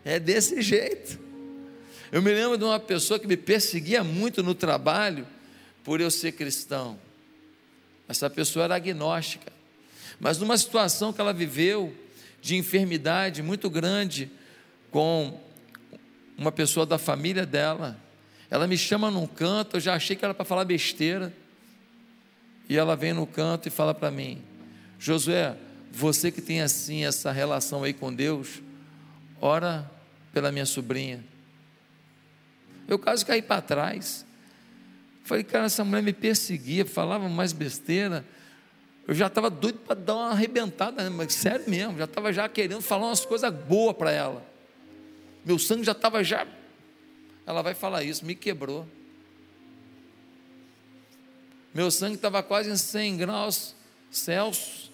É 0.06 0.22
desse 0.22 0.62
jeito. 0.62 1.20
Eu 2.16 2.22
me 2.22 2.34
lembro 2.34 2.57
de 2.57 2.63
uma 2.63 2.80
pessoa 2.80 3.20
que 3.20 3.28
me 3.28 3.36
perseguia 3.36 4.01
muito 4.01 4.41
no 4.41 4.55
trabalho 4.55 5.28
por 5.84 5.99
eu 5.99 6.09
ser 6.09 6.32
cristão. 6.32 6.97
Essa 8.07 8.30
pessoa 8.30 8.63
era 8.63 8.76
agnóstica. 8.78 9.51
Mas 10.18 10.38
numa 10.38 10.57
situação 10.57 11.11
que 11.11 11.20
ela 11.20 11.34
viveu 11.34 11.93
de 12.41 12.55
enfermidade 12.55 13.43
muito 13.43 13.70
grande 13.70 14.32
com 14.91 15.38
uma 16.38 16.53
pessoa 16.53 16.86
da 16.86 16.97
família 16.97 17.45
dela, 17.45 17.99
ela 18.49 18.66
me 18.66 18.78
chama 18.78 19.11
num 19.11 19.28
canto, 19.28 19.76
eu 19.76 19.82
já 19.82 19.93
achei 19.93 20.16
que 20.16 20.24
era 20.24 20.34
para 20.34 20.45
falar 20.45 20.63
besteira. 20.63 21.34
E 22.70 22.78
ela 22.78 22.95
vem 22.95 23.11
no 23.11 23.28
canto 23.28 23.68
e 23.68 23.70
fala 23.70 23.93
para 23.93 24.09
mim: 24.09 24.41
Josué, 24.97 25.57
você 25.91 26.32
que 26.32 26.41
tem 26.41 26.61
assim 26.61 27.03
essa 27.03 27.30
relação 27.34 27.84
aí 27.84 27.91
com 27.91 28.13
Deus, 28.13 28.61
ora 29.41 29.91
pela 30.32 30.49
minha 30.49 30.66
sobrinha. 30.66 31.34
Eu 32.88 32.99
quase 32.99 33.25
caí 33.25 33.41
para 33.41 33.61
trás. 33.61 34.25
Falei, 35.23 35.43
cara, 35.43 35.65
essa 35.65 35.83
mulher 35.83 36.03
me 36.03 36.13
perseguia, 36.13 36.86
falava 36.86 37.27
mais 37.27 37.51
besteira. 37.51 38.25
Eu 39.07 39.13
já 39.13 39.27
estava 39.27 39.49
doido 39.49 39.79
para 39.79 39.95
dar 39.95 40.15
uma 40.15 40.29
arrebentada, 40.31 41.03
né? 41.03 41.09
mas 41.09 41.33
sério 41.33 41.69
mesmo, 41.69 41.97
já 41.97 42.05
estava 42.05 42.33
já 42.33 42.47
querendo 42.49 42.81
falar 42.81 43.07
umas 43.07 43.25
coisas 43.25 43.53
boas 43.53 43.95
para 43.95 44.11
ela. 44.11 44.45
Meu 45.43 45.59
sangue 45.59 45.83
já 45.83 45.91
estava 45.91 46.23
já. 46.23 46.47
Ela 47.45 47.61
vai 47.61 47.73
falar 47.73 48.03
isso, 48.03 48.25
me 48.25 48.36
quebrou. 48.36 48.88
Meu 51.73 51.91
sangue 51.91 52.15
estava 52.15 52.41
quase 52.41 52.71
em 52.71 52.77
100 52.77 53.17
graus 53.17 53.75
Celsius, 54.15 54.91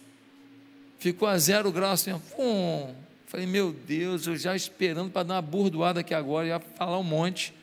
ficou 0.97 1.27
a 1.27 1.37
zero 1.37 1.71
graus 1.71 2.01
assim, 2.01 2.19
pum. 2.35 2.95
Falei, 3.27 3.45
meu 3.45 3.71
Deus, 3.71 4.27
eu 4.27 4.35
já 4.35 4.55
esperando 4.55 5.11
para 5.11 5.23
dar 5.23 5.35
uma 5.35 5.41
burdoada 5.41 6.01
aqui 6.01 6.13
agora, 6.13 6.47
ia 6.47 6.59
falar 6.59 6.97
um 6.97 7.03
monte. 7.03 7.53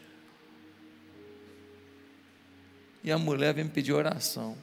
E 3.02 3.12
a 3.12 3.18
mulher 3.18 3.54
vem 3.54 3.66
pedir 3.66 3.92
oração. 3.92 4.56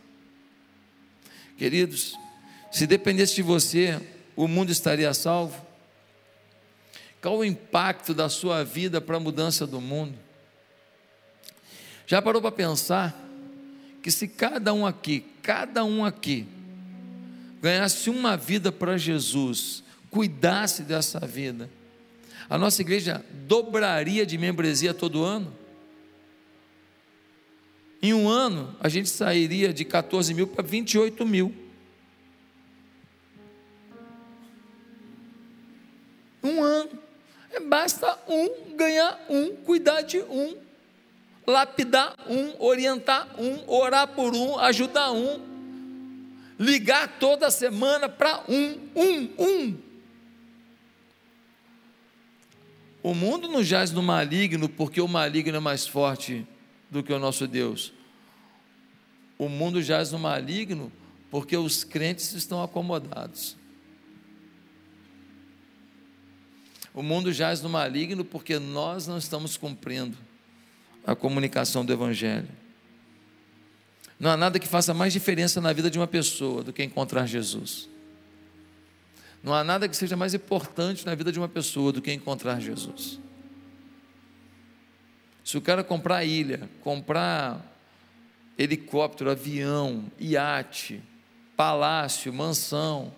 Queridos, 1.58 2.18
se 2.72 2.86
dependesse 2.86 3.36
de 3.36 3.42
você, 3.42 4.02
o 4.36 4.48
mundo 4.48 4.72
estaria 4.72 5.14
salvo? 5.14 5.66
Qual 7.22 7.38
o 7.38 7.46
impacto 7.46 8.14
da 8.14 8.30
sua 8.30 8.64
vida 8.64 9.02
para 9.02 9.18
a 9.18 9.20
mudança 9.20 9.66
do 9.66 9.82
mundo? 9.82 10.18
Já 12.06 12.22
parou 12.22 12.42
para 12.42 12.52
pensar 12.52 13.20
que 14.04 14.12
se 14.12 14.28
cada 14.28 14.74
um 14.74 14.86
aqui, 14.86 15.26
cada 15.42 15.84
um 15.84 16.06
aqui, 16.06 16.46
ganhasse 17.62 18.10
uma 18.10 18.38
vida 18.38 18.72
para 18.72 18.98
Jesus, 18.98 19.84
cuidasse 20.12 20.84
dessa 20.84 21.20
vida, 21.20 21.68
a 22.48 22.58
nossa 22.58 22.82
igreja 22.82 23.26
dobraria 23.48 24.26
de 24.26 24.38
membresia 24.38 24.94
todo 24.94 25.24
ano? 25.24 25.52
Em 28.06 28.14
um 28.14 28.30
ano, 28.30 28.76
a 28.80 28.88
gente 28.88 29.10
sairia 29.10 29.74
de 29.74 29.84
14 29.84 30.32
mil 30.32 30.45
para 30.45 30.64
28 30.64 31.26
mil. 31.26 31.51
Um 36.43 36.64
ano. 36.64 36.91
É, 37.51 37.60
basta 37.60 38.16
um 38.28 38.76
ganhar 38.76 39.26
um, 39.28 39.56
cuidar 39.56 40.01
de 40.01 40.20
um, 40.20 40.56
lapidar 41.47 42.16
um, 42.30 42.53
orientar 42.64 43.28
um, 43.39 43.68
orar 43.68 44.10
por 44.10 44.36
um, 44.36 44.60
ajudar 44.60 45.12
um, 45.12 45.41
ligar 46.60 47.18
toda 47.18 47.49
semana 47.49 48.08
para 48.08 48.43
um, 48.47 48.78
um, 48.95 49.30
um. 49.39 49.78
O 53.01 53.16
mundo 53.16 53.47
não 53.47 53.64
jaz 53.64 53.91
no 53.91 54.03
maligno 54.03 54.70
porque 54.70 55.01
o 55.01 55.08
maligno 55.08 55.58
é 55.58 55.60
mais 55.60 55.88
forte 55.88 56.45
do 56.90 57.04
que 57.04 57.14
o 57.14 57.20
nosso 57.20 57.48
Deus. 57.48 57.94
O 59.38 59.50
mundo 59.50 59.82
jaz 59.82 60.12
no 60.12 60.20
maligno 60.20 60.92
porque 61.30 61.58
os 61.58 61.84
crentes 61.84 62.34
estão 62.34 62.64
acomodados. 62.64 63.58
O 66.94 67.04
mundo 67.04 67.34
jaz 67.34 67.62
no 67.62 67.68
maligno 67.68 68.24
porque 68.24 68.58
nós 68.58 69.06
não 69.06 69.18
estamos 69.18 69.58
cumprindo 69.58 70.18
a 71.06 71.14
comunicação 71.14 71.84
do 71.84 71.92
Evangelho. 71.92 72.48
Não 74.18 74.32
há 74.32 74.38
nada 74.38 74.60
que 74.60 74.68
faça 74.68 74.94
mais 74.94 75.12
diferença 75.12 75.60
na 75.60 75.74
vida 75.74 75.92
de 75.92 76.00
uma 76.00 76.08
pessoa 76.08 76.64
do 76.64 76.72
que 76.72 76.82
encontrar 76.84 77.26
Jesus. 77.26 77.90
Não 79.44 79.54
há 79.54 79.64
nada 79.64 79.90
que 79.90 79.96
seja 79.96 80.16
mais 80.16 80.34
importante 80.34 81.06
na 81.06 81.14
vida 81.14 81.32
de 81.32 81.38
uma 81.38 81.50
pessoa 81.50 81.92
do 81.92 82.02
que 82.02 82.12
encontrar 82.14 82.60
Jesus. 82.62 83.20
Se 85.46 85.60
o 85.60 85.62
cara 85.62 85.84
comprar 85.84 86.26
ilha, 86.26 86.68
comprar 86.82 87.64
helicóptero, 88.58 89.30
avião, 89.30 90.12
iate, 90.20 91.04
palácio, 91.56 92.34
mansão, 92.34 93.14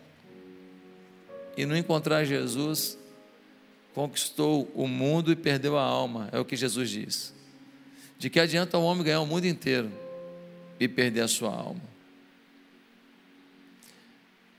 e 1.55 1.65
não 1.65 1.77
encontrar 1.77 2.25
Jesus, 2.25 2.99
conquistou 3.93 4.69
o 4.75 4.89
mundo 4.89 5.31
e 5.31 5.37
perdeu 5.37 5.77
a 5.77 5.81
alma, 5.81 6.27
é 6.33 6.37
o 6.37 6.43
que 6.43 6.57
Jesus 6.57 6.89
diz. 6.89 7.33
De 8.19 8.29
que 8.29 8.41
adianta 8.41 8.77
o 8.77 8.83
homem 8.83 9.05
ganhar 9.05 9.21
o 9.21 9.25
mundo 9.25 9.47
inteiro 9.47 9.89
e 10.77 10.85
perder 10.85 11.21
a 11.21 11.27
sua 11.29 11.55
alma? 11.55 11.81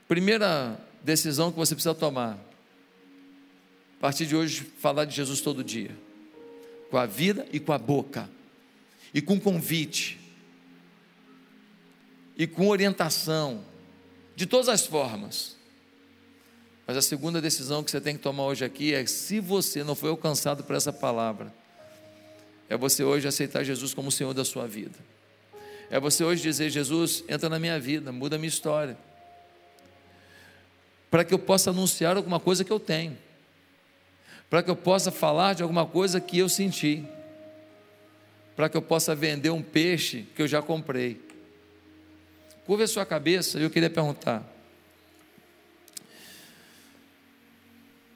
Primeira 0.07 0.75
decisão 1.03 1.51
que 1.51 1.57
você 1.57 1.75
precisa 1.75 1.93
tomar. 1.93 2.33
A 3.97 4.01
partir 4.01 4.25
de 4.25 4.35
hoje, 4.35 4.63
falar 4.79 5.05
de 5.05 5.15
Jesus 5.15 5.39
todo 5.39 5.63
dia, 5.63 5.91
com 6.89 6.97
a 6.97 7.05
vida 7.05 7.47
e 7.51 7.59
com 7.59 7.71
a 7.71 7.77
boca, 7.77 8.29
e 9.13 9.21
com 9.21 9.39
convite, 9.39 10.19
e 12.37 12.47
com 12.47 12.67
orientação, 12.67 13.63
de 14.35 14.45
todas 14.45 14.69
as 14.69 14.85
formas. 14.85 15.57
Mas 16.87 16.97
a 16.97 17.01
segunda 17.01 17.39
decisão 17.39 17.83
que 17.83 17.91
você 17.91 18.01
tem 18.01 18.15
que 18.15 18.23
tomar 18.23 18.45
hoje 18.45 18.65
aqui 18.65 18.93
é: 18.93 19.05
se 19.05 19.39
você 19.39 19.83
não 19.83 19.93
foi 19.93 20.09
alcançado 20.09 20.63
por 20.63 20.75
essa 20.75 20.91
palavra, 20.91 21.53
é 22.67 22.75
você 22.75 23.03
hoje 23.03 23.27
aceitar 23.27 23.63
Jesus 23.63 23.93
como 23.93 24.09
o 24.09 24.11
Senhor 24.11 24.33
da 24.33 24.43
sua 24.43 24.67
vida. 24.67 24.97
É 25.91 25.99
você 25.99 26.23
hoje 26.23 26.41
dizer: 26.41 26.69
Jesus, 26.69 27.23
entra 27.27 27.49
na 27.49 27.59
minha 27.59 27.79
vida, 27.79 28.11
muda 28.11 28.37
a 28.37 28.39
minha 28.39 28.49
história. 28.49 28.97
Para 31.11 31.23
que 31.23 31.33
eu 31.33 31.39
possa 31.39 31.71
anunciar 31.71 32.15
alguma 32.15 32.39
coisa 32.39 32.63
que 32.63 32.71
eu 32.71 32.79
tenho. 32.79 33.17
Para 34.49 34.63
que 34.63 34.69
eu 34.69 34.75
possa 34.75 35.11
falar 35.11 35.53
de 35.53 35.61
alguma 35.61 35.85
coisa 35.85 36.19
que 36.19 36.37
eu 36.37 36.49
senti. 36.49 37.05
Para 38.55 38.67
que 38.67 38.75
eu 38.75 38.81
possa 38.81 39.13
vender 39.13 39.51
um 39.51 39.61
peixe 39.61 40.25
que 40.35 40.41
eu 40.41 40.47
já 40.47 40.61
comprei. 40.61 41.21
Curva 42.65 42.83
a 42.83 42.87
sua 42.87 43.05
cabeça 43.05 43.59
e 43.59 43.63
eu 43.63 43.69
queria 43.69 43.89
perguntar. 43.89 44.43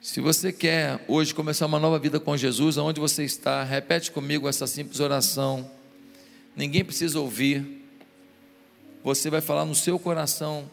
Se 0.00 0.20
você 0.20 0.52
quer 0.52 1.02
hoje 1.08 1.34
começar 1.34 1.64
uma 1.64 1.78
nova 1.78 1.98
vida 1.98 2.20
com 2.20 2.36
Jesus, 2.36 2.76
aonde 2.76 3.00
você 3.00 3.24
está, 3.24 3.64
repete 3.64 4.10
comigo 4.10 4.46
essa 4.46 4.66
simples 4.66 5.00
oração. 5.00 5.70
Ninguém 6.54 6.84
precisa 6.84 7.18
ouvir. 7.18 7.82
Você 9.02 9.30
vai 9.30 9.40
falar 9.40 9.64
no 9.64 9.74
seu 9.74 9.98
coração 9.98 10.70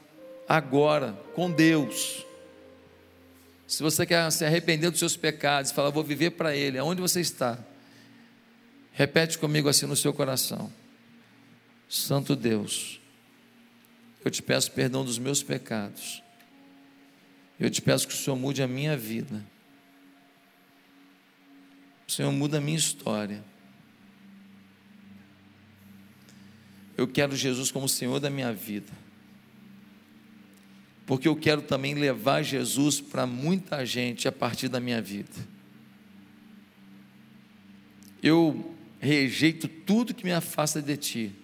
agora 0.49 1.17
com 1.33 1.49
Deus. 1.49 2.25
Se 3.71 3.81
você 3.81 4.05
quer 4.05 4.29
se 4.33 4.43
arrepender 4.43 4.89
dos 4.89 4.99
seus 4.99 5.15
pecados, 5.15 5.71
falar, 5.71 5.91
vou 5.91 6.03
viver 6.03 6.31
para 6.31 6.53
Ele, 6.53 6.77
aonde 6.77 6.99
você 6.99 7.21
está? 7.21 7.57
Repete 8.91 9.37
comigo 9.37 9.69
assim 9.69 9.85
no 9.85 9.95
seu 9.95 10.13
coração. 10.13 10.69
Santo 11.87 12.35
Deus, 12.35 12.99
eu 14.25 14.29
te 14.29 14.43
peço 14.43 14.73
perdão 14.73 15.05
dos 15.05 15.17
meus 15.17 15.41
pecados. 15.41 16.21
Eu 17.57 17.69
te 17.69 17.81
peço 17.81 18.09
que 18.09 18.13
o 18.13 18.17
Senhor 18.17 18.35
mude 18.35 18.61
a 18.61 18.67
minha 18.67 18.97
vida. 18.97 19.41
O 22.05 22.11
Senhor 22.11 22.31
muda 22.33 22.57
a 22.57 22.61
minha 22.61 22.77
história. 22.77 23.41
Eu 26.97 27.07
quero 27.07 27.37
Jesus 27.37 27.71
como 27.71 27.87
Senhor 27.87 28.19
da 28.19 28.29
minha 28.29 28.51
vida. 28.51 28.91
Porque 31.11 31.27
eu 31.27 31.35
quero 31.35 31.61
também 31.61 31.93
levar 31.93 32.41
Jesus 32.41 33.01
para 33.01 33.27
muita 33.27 33.85
gente 33.85 34.29
a 34.29 34.31
partir 34.31 34.69
da 34.69 34.79
minha 34.79 35.01
vida. 35.01 35.27
Eu 38.23 38.73
rejeito 38.97 39.67
tudo 39.67 40.13
que 40.13 40.23
me 40.23 40.31
afasta 40.31 40.81
de 40.81 40.95
ti 40.95 41.35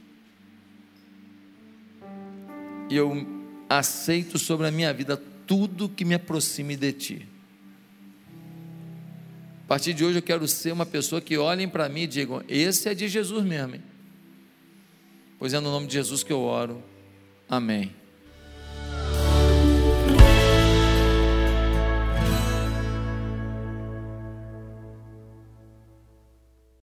e 2.89 2.95
eu 2.95 3.27
aceito 3.67 4.39
sobre 4.39 4.67
a 4.67 4.71
minha 4.71 4.93
vida 4.93 5.21
tudo 5.45 5.89
que 5.89 6.05
me 6.05 6.15
aproxime 6.15 6.77
de 6.77 6.93
Ti. 6.93 7.27
A 9.65 9.67
partir 9.67 9.93
de 9.93 10.05
hoje 10.05 10.19
eu 10.19 10.23
quero 10.23 10.47
ser 10.47 10.71
uma 10.71 10.85
pessoa 10.85 11.19
que 11.19 11.37
olhem 11.37 11.67
para 11.67 11.89
mim 11.89 12.03
e 12.03 12.07
digam: 12.07 12.41
esse 12.47 12.87
é 12.87 12.95
de 12.95 13.09
Jesus 13.09 13.43
mesmo. 13.43 13.75
Hein? 13.75 13.83
Pois 15.37 15.53
é 15.53 15.59
no 15.59 15.69
nome 15.69 15.87
de 15.87 15.93
Jesus 15.95 16.23
que 16.23 16.31
eu 16.31 16.39
oro. 16.39 16.81
Amém. 17.49 18.06